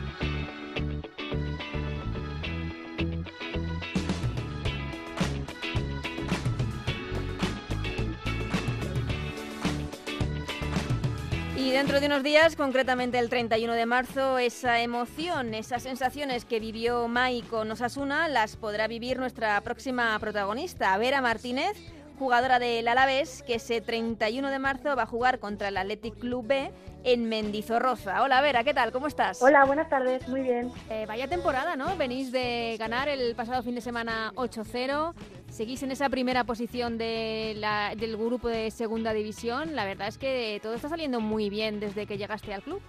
[11.63, 16.59] Y dentro de unos días, concretamente el 31 de marzo, esa emoción, esas sensaciones que
[16.59, 21.77] vivió Mai con Osasuna, las podrá vivir nuestra próxima protagonista, Vera Martínez,
[22.17, 26.47] jugadora del Alavés, que ese 31 de marzo va a jugar contra el Athletic Club
[26.47, 26.71] B
[27.03, 28.21] en Mendizorroza.
[28.23, 28.91] Hola Vera, ¿qué tal?
[28.91, 29.41] ¿Cómo estás?
[29.41, 30.71] Hola, buenas tardes, muy bien.
[30.89, 31.95] Eh, vaya temporada, ¿no?
[31.97, 35.13] Venís de ganar el pasado fin de semana 8-0,
[35.49, 39.75] seguís en esa primera posición de la, del grupo de segunda división.
[39.75, 42.81] La verdad es que todo está saliendo muy bien desde que llegaste al club.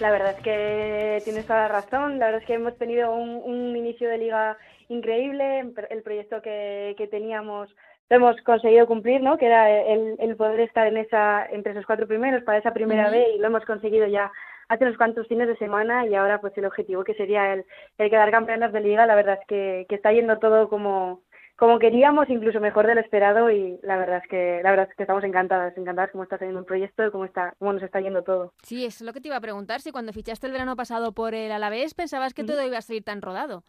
[0.00, 2.18] La verdad es que tienes toda la razón.
[2.18, 4.56] La verdad es que hemos tenido un, inicio de liga
[4.90, 5.60] increíble.
[5.90, 7.74] El proyecto que, que teníamos
[8.10, 9.38] lo hemos conseguido cumplir, ¿no?
[9.38, 13.08] Que era el, el, poder estar en esa, entre esos cuatro primeros para esa primera
[13.08, 14.32] vez y lo hemos conseguido ya
[14.68, 17.64] hace unos cuantos fines de semana y ahora pues el objetivo que sería el,
[17.98, 21.22] el quedar campeonas de liga, la verdad es que, que está yendo todo como,
[21.56, 24.96] como queríamos, incluso mejor de lo esperado y la verdad es que la verdad es
[24.96, 28.00] que estamos encantadas, encantadas cómo está saliendo el proyecto y cómo está cómo nos está
[28.00, 28.52] yendo todo.
[28.62, 31.34] Sí, es lo que te iba a preguntar, si cuando fichaste el verano pasado por
[31.34, 33.62] el Alavés pensabas que todo iba a salir tan rodado.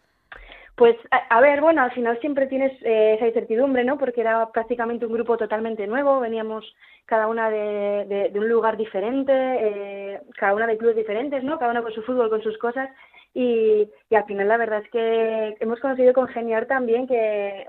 [0.76, 3.98] Pues a, ver, bueno, al final siempre tienes eh, esa incertidumbre, ¿no?
[3.98, 6.66] Porque era prácticamente un grupo totalmente nuevo, veníamos
[7.06, 11.60] cada una de, de, un lugar diferente, eh, cada una de clubes diferentes, ¿no?
[11.60, 12.90] Cada una con su fútbol, con sus cosas.
[13.34, 17.68] Y, y al final la verdad es que hemos conseguido congeniar también que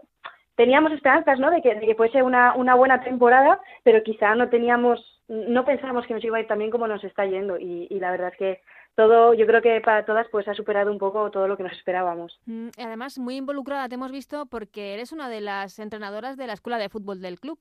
[0.54, 1.50] teníamos esperanzas, ¿no?
[1.50, 6.06] De que, de que fuese una, una buena temporada, pero quizá no teníamos no pensamos
[6.06, 8.32] que nos iba a ir tan bien como nos está yendo y, y la verdad
[8.32, 8.60] es que
[8.94, 11.72] todo, yo creo que para todas pues ha superado un poco todo lo que nos
[11.72, 12.38] esperábamos.
[12.46, 16.52] Mm, además, muy involucrada te hemos visto porque eres una de las entrenadoras de la
[16.52, 17.58] escuela de fútbol del club.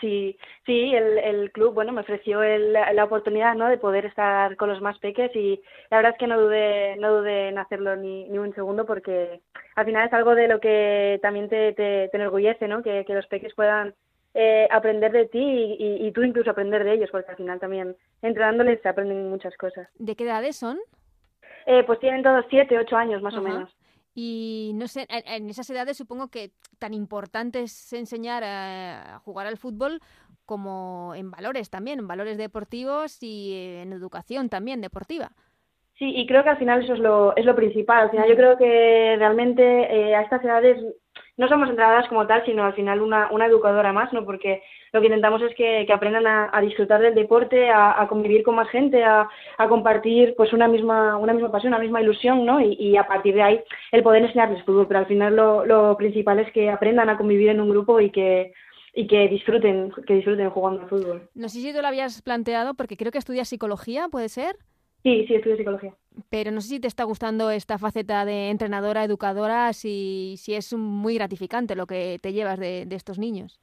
[0.00, 3.68] Sí, sí, el, el club, bueno, me ofreció el, la oportunidad, ¿no?
[3.68, 7.18] De poder estar con los más peques y la verdad es que no dudé, no
[7.18, 9.40] dudé en hacerlo ni, ni un segundo porque
[9.74, 12.82] al final es algo de lo que también te, te, te enorgullece, ¿no?
[12.82, 13.94] Que, que los peques puedan
[14.34, 17.96] eh, aprender de ti y, y, tú incluso aprender de ellos, porque al final también
[18.20, 19.88] entrenándoles se aprenden muchas cosas.
[19.94, 20.78] ¿De qué edades son?
[21.66, 23.74] Eh, pues tienen todos siete, ocho años más o menos.
[24.14, 29.56] Y no sé, en, esas edades supongo que tan importante es enseñar a, jugar al
[29.56, 30.00] fútbol
[30.44, 35.30] como en valores también, en valores deportivos y en educación también deportiva.
[35.98, 38.04] Sí, y creo que al final eso es lo, es lo principal.
[38.04, 40.84] Al final yo creo que realmente eh, a estas edades
[41.36, 44.24] no somos entrenadoras como tal, sino al final una, una educadora más, ¿no?
[44.24, 48.06] Porque lo que intentamos es que, que aprendan a, a, disfrutar del deporte, a, a,
[48.06, 52.00] convivir con más gente, a, a compartir pues una misma, una misma pasión, una misma
[52.00, 52.60] ilusión, ¿no?
[52.60, 55.96] Y, y, a partir de ahí el poder enseñarles fútbol, pero al final lo, lo
[55.96, 58.52] principal es que aprendan a convivir en un grupo y que
[58.96, 61.28] y que disfruten, que disfruten jugando al fútbol.
[61.34, 64.56] No sé si tú lo habías planteado, porque creo que estudias psicología, ¿puede ser?
[65.04, 65.92] Sí, sí, estudio psicología.
[66.30, 70.72] Pero no sé si te está gustando esta faceta de entrenadora, educadora, si, si es
[70.72, 73.60] muy gratificante lo que te llevas de, de estos niños.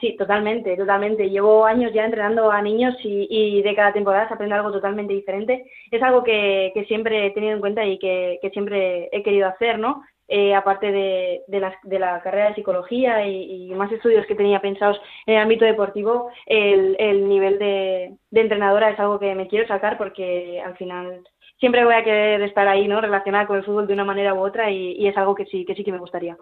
[0.00, 1.30] Sí, totalmente, totalmente.
[1.30, 5.12] Llevo años ya entrenando a niños y, y, de cada temporada se aprende algo totalmente
[5.12, 5.64] diferente.
[5.92, 9.46] Es algo que, que siempre he tenido en cuenta y que, que siempre he querido
[9.46, 10.02] hacer, ¿no?
[10.32, 14.36] Eh, aparte de, de, la, de, la, carrera de psicología y, y, más estudios que
[14.36, 19.34] tenía pensados en el ámbito deportivo, el, el nivel de, de, entrenadora es algo que
[19.34, 21.24] me quiero sacar porque al final
[21.58, 23.00] siempre voy a querer estar ahí, ¿no?
[23.00, 25.64] Relacionada con el fútbol de una manera u otra y, y es algo que sí,
[25.64, 26.36] que sí que me gustaría.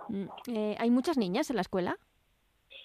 [0.52, 1.96] Eh, ¿Hay muchas niñas en la escuela?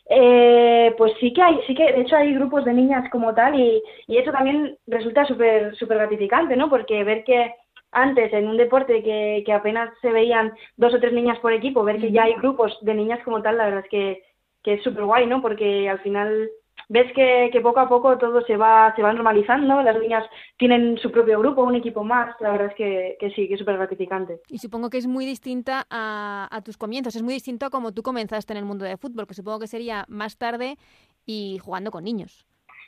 [0.10, 3.60] Eh, pues sí que hay, sí que de hecho hay grupos de niñas como tal
[3.60, 6.70] y, y eso también resulta súper súper gratificante, ¿no?
[6.70, 7.54] Porque ver que
[7.94, 11.84] antes en un deporte que, que apenas se veían dos o tres niñas por equipo,
[11.84, 14.24] ver que ya hay grupos de niñas como tal, la verdad es que,
[14.64, 15.42] que es súper guay, ¿no?
[15.42, 16.50] Porque al final
[16.90, 20.26] ves que, que, poco a poco todo se va, se va normalizando, las niñas
[20.58, 23.60] tienen su propio grupo, un equipo más, la verdad es que, que sí, que es
[23.60, 24.42] súper gratificante.
[24.50, 27.94] Y supongo que es muy distinta a, a, tus comienzos, es muy distinto a como
[27.94, 30.76] tú comenzaste en el mundo del fútbol, que supongo que sería más tarde
[31.26, 32.46] y jugando con niños.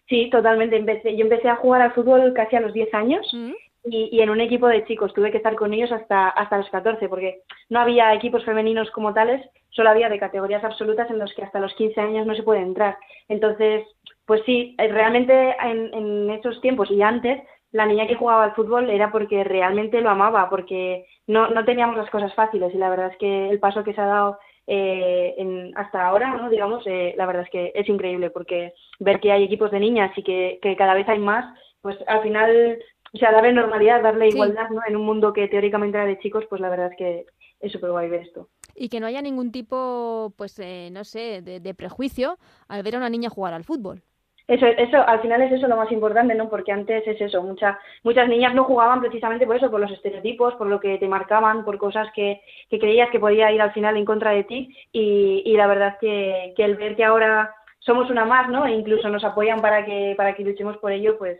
[0.07, 0.77] Sí, totalmente.
[0.77, 3.27] Empecé, yo empecé a jugar al fútbol casi a los 10 años.
[3.33, 3.53] ¿Mm?
[3.85, 6.69] Y, y, en un equipo de chicos tuve que estar con ellos hasta, hasta los
[6.69, 11.33] 14, porque no había equipos femeninos como tales, solo había de categorías absolutas en los
[11.33, 12.97] que hasta los 15 años no se puede entrar.
[13.27, 13.85] Entonces,
[14.25, 18.89] pues sí, eh, realmente en, esos tiempos y antes, la niña que jugaba al fútbol
[18.89, 23.11] era porque realmente lo amaba, porque no, no teníamos las cosas fáciles y la verdad
[23.11, 26.49] es que el paso que se ha dado eh, en, hasta ahora, ¿no?
[26.49, 30.11] digamos, eh, la verdad es que es increíble porque ver que hay equipos de niñas
[30.17, 31.45] y que, que cada vez hay más,
[31.81, 32.79] pues al final
[33.15, 34.35] o sea, darle normalidad, darle sí.
[34.35, 34.81] igualdad, ¿no?
[34.85, 37.25] En un mundo que teóricamente era de chicos, pues la verdad es que
[37.61, 38.49] es súper guay ver esto.
[38.75, 42.95] Y que no haya ningún tipo, pues, eh, no sé, de, de, prejuicio al ver
[42.95, 44.01] a una niña jugar al fútbol.
[44.49, 46.49] Eso, eso, al final es eso lo más importante, ¿no?
[46.49, 50.53] Porque antes es eso, mucha, muchas niñas no jugaban precisamente por eso, por los estereotipos,
[50.55, 53.97] por lo que te marcaban, por cosas que, que creías que podía ir al final
[53.97, 57.55] en contra de ti y, y la verdad es que, que el ver que ahora
[57.79, 58.67] somos una más, ¿no?
[58.67, 61.39] E incluso nos apoyan para que, para que luchemos por ello, pues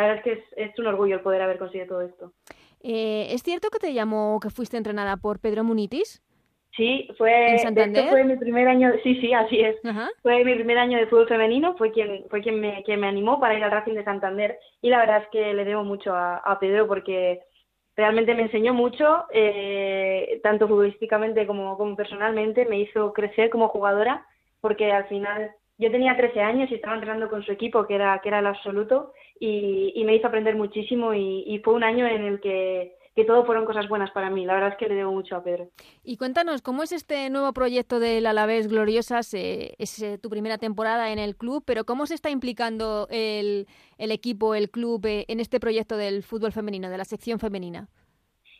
[0.00, 2.32] la verdad es que es, es un orgullo el poder haber conseguido todo esto.
[2.82, 6.22] Eh, ¿Es cierto que te llamó, que fuiste entrenada por Pedro Munitis?
[6.76, 7.56] Sí, fue,
[8.08, 9.76] fue mi primer año, sí, sí, así es.
[9.84, 10.08] Ajá.
[10.22, 13.40] Fue mi primer año de fútbol femenino, fue quien, fue quien me, quien me animó
[13.40, 16.36] para ir al Racing de Santander y la verdad es que le debo mucho a,
[16.36, 17.40] a Pedro porque
[17.96, 24.24] realmente me enseñó mucho, eh, tanto futbolísticamente como, como personalmente, me hizo crecer como jugadora
[24.60, 28.18] porque al final yo tenía 13 años y estaba entrenando con su equipo, que era,
[28.22, 32.06] que era el absoluto, y, y me hizo aprender muchísimo y, y, fue un año
[32.06, 34.44] en el que, que todo fueron cosas buenas para mí.
[34.44, 35.68] La verdad es que le debo mucho a Pedro.
[36.04, 39.32] Y cuéntanos, ¿cómo es este nuevo proyecto del Alavés Gloriosas?
[39.32, 43.66] Eh, es eh, tu primera temporada en el club, pero ¿cómo se está implicando el,
[43.96, 47.88] el equipo, el club, eh, en este proyecto del fútbol femenino, de la sección femenina?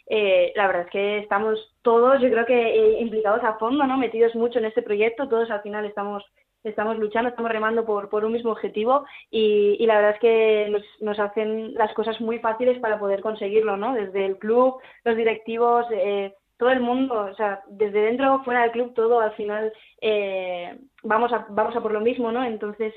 [0.07, 3.99] Eh, la verdad es que estamos todos, yo creo que implicados a fondo, ¿no?
[3.99, 6.25] Metidos mucho en este proyecto, todos al final estamos
[6.65, 10.83] estamos luchando, estamos remando por, por un mismo objetivo y, y la verdad es que
[11.01, 13.95] nos, hacen las cosas muy fáciles para poder conseguirlo, ¿no?
[13.95, 18.73] Desde el club, los directivos, eh, todo el mundo, o sea, desde dentro, fuera del
[18.73, 22.45] club, todo al final eh, vamos, a, vamos a por lo mismo, ¿no?
[22.45, 22.93] Entonces,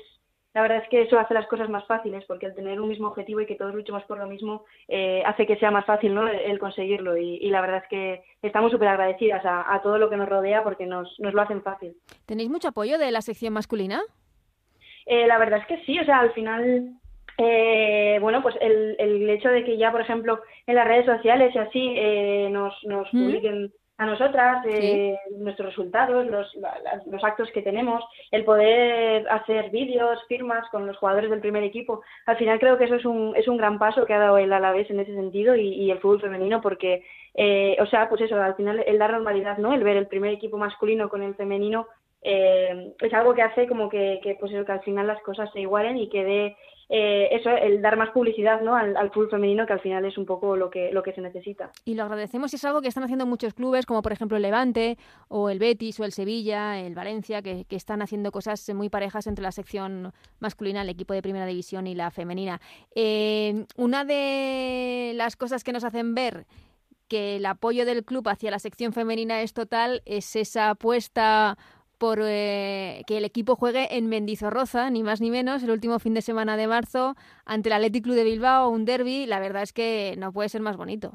[0.54, 3.08] la verdad es que eso hace las cosas más fáciles, porque al tener un mismo
[3.08, 6.28] objetivo y que todos luchemos por lo mismo, eh, hace que sea más fácil ¿no?
[6.28, 7.16] el, conseguirlo.
[7.16, 10.28] Y, y, la verdad es que estamos súper agradecidas a, a, todo lo que nos
[10.28, 11.96] rodea porque nos, nos lo hacen fácil.
[12.24, 14.00] ¿Tenéis mucho apoyo de la sección masculina?
[15.06, 16.94] Eh, la verdad es que sí, o sea, al final
[17.36, 21.52] eh, bueno, pues el, el hecho de que ya, por ejemplo, en las redes sociales
[21.54, 26.52] y así eh, nos, nos publiquen a nosotras eh, nuestros resultados, los,
[27.06, 32.02] los actos que tenemos, el poder hacer vídeos, firmas con los jugadores del primer equipo.
[32.26, 34.52] Al final creo que eso es un, es un gran paso que ha dado el
[34.52, 38.40] Alavés en ese sentido y, y el fútbol femenino porque, eh, o sea, pues eso,
[38.40, 39.72] al final el dar normalidad, ¿no?
[39.72, 41.86] El ver el primer equipo masculino con el femenino
[42.22, 45.52] eh, es algo que hace como que, que, pues eso, que al final las cosas
[45.52, 46.56] se igualen y que dé
[46.88, 48.76] eh, eso, el dar más publicidad ¿no?
[48.76, 51.20] al, al fútbol femenino, que al final es un poco lo que, lo que se
[51.20, 51.70] necesita.
[51.84, 54.42] Y lo agradecemos y es algo que están haciendo muchos clubes, como por ejemplo el
[54.42, 58.88] Levante, o el Betis, o el Sevilla, el Valencia, que, que están haciendo cosas muy
[58.88, 62.60] parejas entre la sección masculina, el equipo de primera división y la femenina.
[62.94, 66.46] Eh, una de las cosas que nos hacen ver
[67.08, 71.58] que el apoyo del club hacia la sección femenina es total es esa apuesta
[72.04, 76.12] por eh, que el equipo juegue en Mendizorroza, ni más ni menos, el último fin
[76.12, 77.14] de semana de marzo
[77.46, 79.24] ante el Athletic Club de Bilbao, un derby.
[79.24, 81.12] La verdad es que no puede ser más bonito.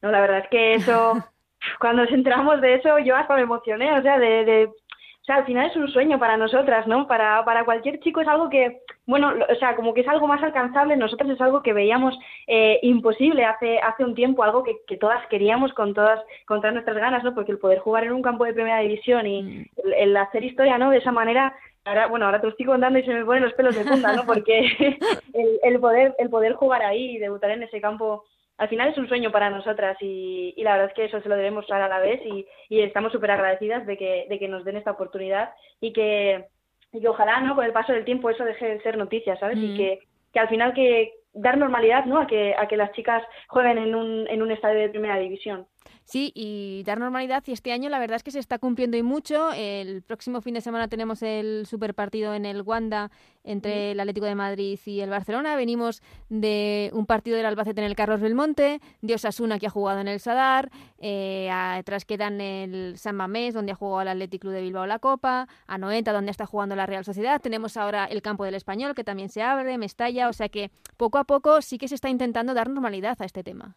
[0.00, 1.22] No, la verdad es que eso,
[1.80, 5.36] cuando nos enteramos de eso, yo hasta me emocioné, o sea, de, de o sea,
[5.36, 7.06] al final es un sueño para nosotras, ¿no?
[7.06, 8.80] Para, para cualquier chico es algo que,
[9.10, 12.78] bueno, o sea, como que es algo más alcanzable, nosotros es algo que veíamos eh,
[12.82, 16.96] imposible hace, hace un tiempo, algo que, que todas queríamos con todas, con todas nuestras
[16.96, 17.34] ganas, ¿no?
[17.34, 20.78] Porque el poder jugar en un campo de primera división y el, el hacer historia,
[20.78, 20.90] ¿no?
[20.90, 21.54] De esa manera,
[21.84, 24.12] ahora, bueno, ahora te lo estoy contando y se me ponen los pelos de punta,
[24.12, 24.24] ¿no?
[24.24, 24.60] Porque
[25.34, 28.24] el, el poder, el poder jugar ahí y debutar en ese campo
[28.58, 31.28] al final es un sueño para nosotras y, y la verdad es que eso se
[31.30, 34.64] lo debemos a la vez y, y estamos súper agradecidas de que, de que nos
[34.66, 36.44] den esta oportunidad y que,
[36.92, 37.54] y que ojalá, ¿no?
[37.54, 39.58] Con el paso del tiempo eso deje de ser noticia, ¿sabes?
[39.58, 39.64] Mm.
[39.64, 39.98] Y que,
[40.32, 42.18] que al final que dar normalidad, ¿no?
[42.18, 45.66] A que, a que las chicas jueguen en un, en un estadio de primera división.
[46.04, 47.44] Sí, y dar normalidad.
[47.46, 49.52] Y este año la verdad es que se está cumpliendo y mucho.
[49.52, 53.10] El próximo fin de semana tenemos el super partido en el Wanda
[53.44, 55.56] entre el Atlético de Madrid y el Barcelona.
[55.56, 60.00] Venimos de un partido del Albacete en el Carlos Belmonte, de Osasuna que ha jugado
[60.00, 64.54] en el Sadar, eh, atrás quedan el San Mamés donde ha jugado el Atlético Club
[64.54, 67.40] de Bilbao la Copa, a Noeta donde está jugando la Real Sociedad.
[67.40, 71.18] Tenemos ahora el campo del Español que también se abre, Mestalla, o sea que poco
[71.18, 73.76] a poco sí que se está intentando dar normalidad a este tema.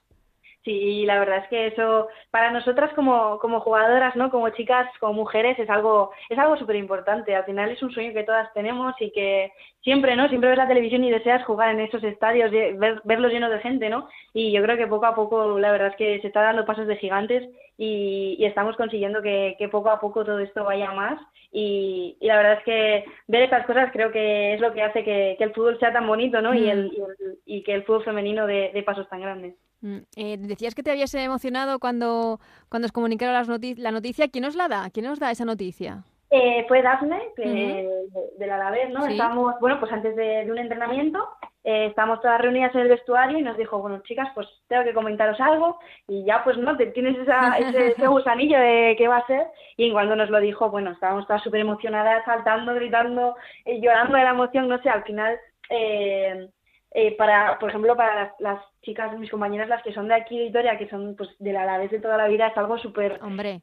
[0.64, 4.32] Sí, y la verdad es que eso para nosotras como, como jugadoras, ¿no?
[4.32, 7.36] Como chicas, como mujeres, es algo es algo súper importante.
[7.36, 9.52] Al final es un sueño que todas tenemos y que
[9.82, 10.30] siempre, ¿no?
[10.30, 13.90] Siempre ves la televisión y deseas jugar en esos estadios, ver, verlos llenos de gente,
[13.90, 14.08] ¿no?
[14.34, 16.88] Y yo creo que poco a poco, la verdad es que se está dando pasos
[16.88, 17.44] de gigantes
[17.78, 21.20] y, y estamos consiguiendo que, que poco a poco todo esto vaya más.
[21.52, 25.04] Y, y la verdad es que ver estas cosas creo que es lo que hace
[25.04, 26.54] que, que el fútbol sea tan bonito, ¿no?
[26.56, 29.56] Y, el, y, el- y que el fútbol femenino de pasos tan grandes.
[29.84, 34.30] Mm, eh, decías que te habías emocionado cuando, cuando os comunicaron las noti- la noticia.
[34.30, 34.90] ¿Quién os la da?
[34.92, 36.04] ¿Quién os da esa noticia?
[36.32, 37.54] Eh, fue Dafne, que, Ujú.
[37.54, 39.04] de, del Alavés, ¿no?
[39.06, 39.12] Sí.
[39.12, 41.20] Estábamos, bueno, pues antes de, de un entrenamiento,
[41.66, 44.94] eh, estábamos todas reunidas en el vestuario y nos dijo, bueno, chicas, pues tengo que
[44.96, 45.78] comentaros algo
[46.08, 46.76] y ya, pues, ¿no?
[46.78, 49.46] Te, tienes esa, ese, ese gusanillo de qué va a ser
[49.78, 54.24] y cuando nos lo dijo, bueno, estábamos todas súper emocionadas, saltando, gritando, eh, llorando de
[54.24, 55.38] la emoción, no sé, al final...
[55.70, 56.48] Eh,
[56.94, 60.38] eh, para, por ejemplo, para las, las chicas, mis compañeras, las que son de aquí
[60.38, 63.62] de Vitoria, que son pues del Alavés de toda la vida, es algo súper Hombre,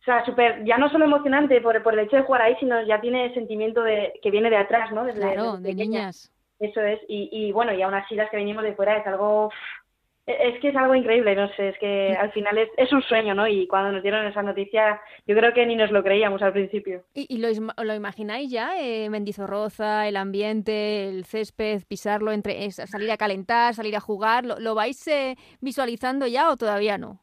[0.00, 2.80] o sea, súper, ya no solo emocionante por, por el hecho de jugar ahí, sino
[2.82, 5.04] ya tiene sentimiento de que viene de atrás, ¿no?
[5.04, 5.98] Desde, claro, desde de pequeña.
[5.98, 6.32] niñas.
[6.60, 9.50] Eso es, y, y bueno, y aún así las que venimos de fuera es algo,
[10.26, 13.34] es que es algo increíble, no sé, es que al final es, es un sueño,
[13.34, 13.46] ¿no?
[13.46, 17.02] Y cuando nos dieron esa noticia, yo creo que ni nos lo creíamos al principio.
[17.14, 18.72] ¿Y, y lo, imagináis ya?
[18.80, 24.44] Eh, Mendizorroza, el ambiente, el césped, pisarlo, entre salir a calentar, salir a jugar.
[24.44, 27.20] ¿Lo, lo vais eh, visualizando ya o todavía no?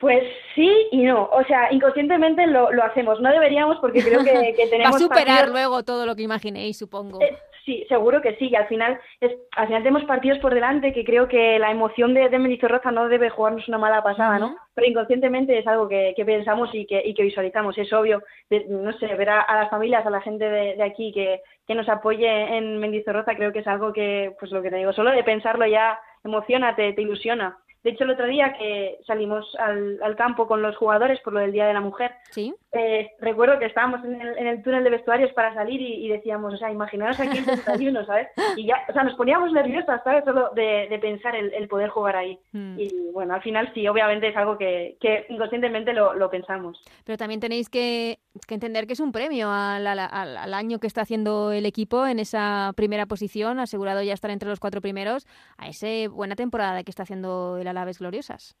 [0.00, 0.22] Pues
[0.54, 4.62] sí y no, o sea, inconscientemente lo, lo hacemos, no deberíamos porque creo que, que
[4.62, 7.20] Va a tenemos superar partidos- luego todo lo que imaginéis, supongo.
[7.20, 7.36] Eh,
[7.68, 8.48] sí, seguro que sí.
[8.48, 12.14] Y al final, es, al final tenemos partidos por delante que creo que la emoción
[12.14, 14.56] de, de Mendizorroza no debe jugarnos una mala pasada, ¿no?
[14.74, 17.76] Pero inconscientemente es algo que, que pensamos y que, y que visualizamos.
[17.76, 20.82] Es obvio, de- no sé, ver a, a las familias, a la gente de, de
[20.82, 24.70] aquí que, que nos apoye en Mendizorroza, creo que es algo que, pues lo que
[24.70, 27.58] te digo, solo de pensarlo ya emociona, te, te ilusiona.
[27.84, 31.38] De hecho, el otro día que salimos al, al campo con los jugadores por lo
[31.38, 32.52] del Día de la Mujer, ¿Sí?
[32.72, 36.08] Eh, recuerdo que estábamos en el, en el túnel de vestuarios para salir y, y
[36.08, 38.28] decíamos, o sea, imaginaros aquí el 31, ¿sabes?
[38.56, 40.24] Y ya, o sea, nos poníamos nerviosas, ¿sabes?
[40.24, 42.38] Solo de, de pensar el, el poder jugar ahí.
[42.52, 42.78] Mm.
[42.78, 46.82] Y bueno, al final sí, obviamente es algo que, que inconscientemente lo, lo pensamos.
[47.04, 51.02] Pero también tenéis que, que entender que es un premio al, al- año que está
[51.02, 55.68] haciendo el equipo en esa primera posición, asegurado ya estar entre los cuatro primeros, a
[55.68, 58.56] esa buena temporada que está haciendo el Alavés Gloriosas.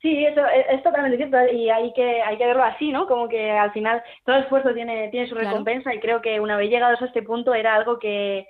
[0.00, 3.06] Sí, eso es, es totalmente cierto y hay que, hay que verlo así, ¿no?
[3.06, 5.50] Como que al final todo esfuerzo tiene, tiene su Claro.
[5.50, 8.46] recompensa y creo que una vez llegados a este punto era algo que,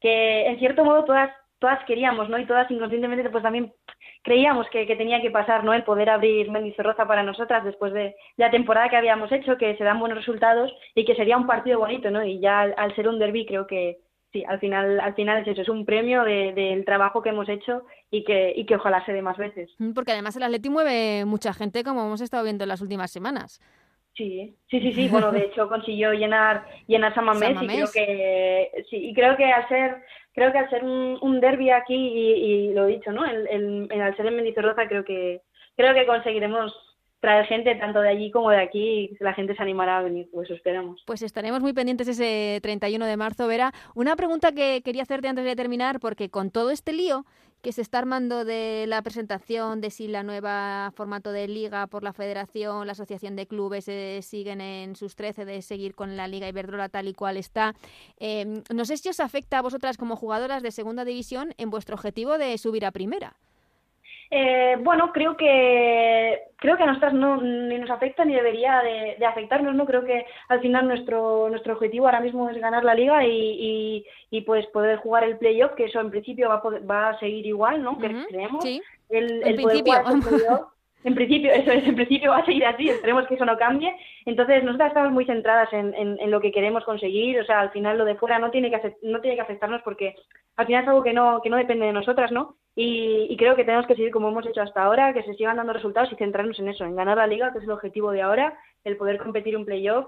[0.00, 2.38] que en cierto modo todas todas queríamos, ¿no?
[2.38, 3.72] Y todas inconscientemente pues también
[4.24, 5.72] creíamos que, que tenía que pasar, ¿no?
[5.74, 9.84] El poder abrir Mendizorroza para nosotras después de la temporada que habíamos hecho, que se
[9.84, 12.24] dan buenos resultados y que sería un partido bonito, ¿no?
[12.24, 13.98] Y ya al, ser un derby creo que
[14.32, 17.84] sí, al final, al final es eso, es un premio del trabajo que hemos hecho
[18.10, 19.70] y que, y que ojalá se dé más veces.
[19.78, 23.10] Mm, porque además el Atleti mueve mucha gente, como hemos estado viendo en las últimas
[23.10, 23.60] semanas.
[24.14, 25.08] Sí, sí, sí, sí.
[25.08, 29.66] Bueno, de hecho consiguió llenar llenar Samamés y creo que sí y creo que al
[29.68, 30.02] ser
[30.34, 33.24] creo que al ser un, un derby aquí y, lo he dicho, ¿no?
[33.24, 33.46] El,
[33.90, 35.40] el, al ser en Mendizorroza creo que
[35.76, 36.74] creo que conseguiremos
[37.22, 40.28] traer gente tanto de allí como de aquí y la gente se animará a venir,
[40.32, 41.00] pues esperamos.
[41.06, 43.72] Pues estaremos muy pendientes ese 31 de marzo, Vera.
[43.94, 47.24] Una pregunta que quería hacerte antes de terminar, porque con todo este lío
[47.62, 52.02] que se está armando de la presentación de si la nueva formato de liga por
[52.02, 56.26] la federación, la asociación de clubes eh, siguen en sus 13 de seguir con la
[56.26, 57.76] liga Iberdrola tal y cual está.
[58.18, 61.94] Em, no sé si os afecta a vosotras como jugadoras de segunda división en vuestro
[61.94, 63.36] objetivo de subir a primera.
[64.34, 69.26] Eh, bueno, creo que creo que a nosotras no ni nos afecta ni debería de,
[69.26, 69.84] afectarnos, ¿no?
[69.84, 74.40] Creo que al final nuestro nuestro objetivo ahora mismo es ganar la liga y, y,
[74.40, 77.82] pues poder jugar el playoff, que eso en principio va a, va a seguir igual,
[77.82, 77.98] ¿no?
[77.98, 78.64] creemos.
[78.64, 78.80] Sí.
[79.10, 79.92] El, el principio.
[81.04, 83.92] En principio, eso es, en principio va a seguir así, esperemos que eso no cambie.
[84.24, 87.98] Entonces, nosotras estamos muy centradas en, en, lo que queremos conseguir, o sea, al final
[87.98, 90.14] lo de fuera no tiene que, no tiene que afectarnos porque
[90.54, 92.54] al final es algo que no, que no depende de nosotras, ¿no?
[92.74, 95.58] Y, y, creo que tenemos que seguir como hemos hecho hasta ahora, que se sigan
[95.58, 98.22] dando resultados y centrarnos en eso, en ganar la liga, que es el objetivo de
[98.22, 100.06] ahora, el poder competir un playoff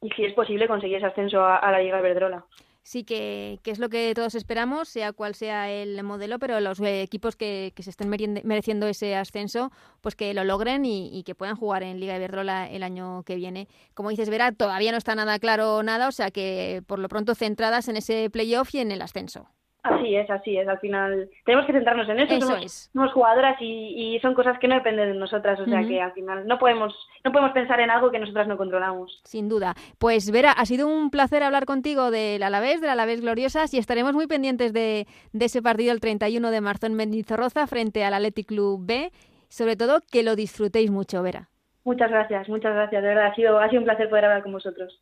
[0.00, 2.46] y si es posible conseguir ese ascenso a, la Liga Verdrola
[2.88, 7.36] sí que, es lo que todos esperamos, sea cual sea el modelo, pero los equipos
[7.36, 11.82] que, que se estén mereciendo ese ascenso, pues que lo logren y, que puedan jugar
[11.82, 13.68] en Liga Iberdrola el año que viene.
[13.92, 17.34] Como dices, Vera, todavía no está nada claro nada, o sea que por lo pronto
[17.34, 19.50] centradas en ese playoff y en el ascenso.
[19.82, 20.66] Así es, así es.
[20.66, 22.34] Al final tenemos que centrarnos en eso.
[22.34, 22.90] eso somos, es.
[22.92, 25.58] somos jugadoras y, y, son cosas que no dependen de nosotras.
[25.60, 28.56] O sea que al final no podemos, no podemos pensar en algo que nosotras no
[28.56, 29.20] controlamos.
[29.24, 29.74] Sin duda.
[29.98, 34.14] Pues Vera, ha sido un placer hablar contigo del Alavés, del Alavés Gloriosas y estaremos
[34.14, 38.48] muy pendientes de, de ese partido el 31 de marzo en Mendizorroza frente al Athletic
[38.48, 39.12] Club B.
[39.48, 41.48] Sobre todo que lo disfrutéis mucho, Vera.
[41.84, 43.00] Muchas gracias, muchas gracias.
[43.00, 45.00] De verdad, ha sido, ha sido un placer poder hablar con vosotros.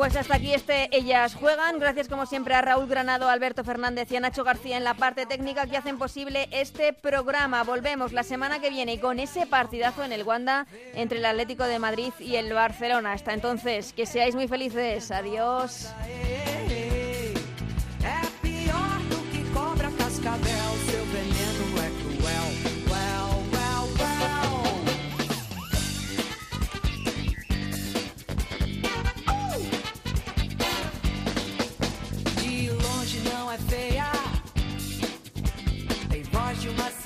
[0.00, 1.78] Pues hasta aquí este Ellas Juegan.
[1.78, 5.26] Gracias como siempre a Raúl Granado, Alberto Fernández y a Nacho García en la parte
[5.26, 7.64] técnica que hacen posible este programa.
[7.64, 11.78] Volvemos la semana que viene con ese partidazo en el Wanda entre el Atlético de
[11.78, 13.12] Madrid y el Barcelona.
[13.12, 15.10] Hasta entonces, que seáis muy felices.
[15.10, 15.90] Adiós.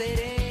[0.04, 0.43] sereno.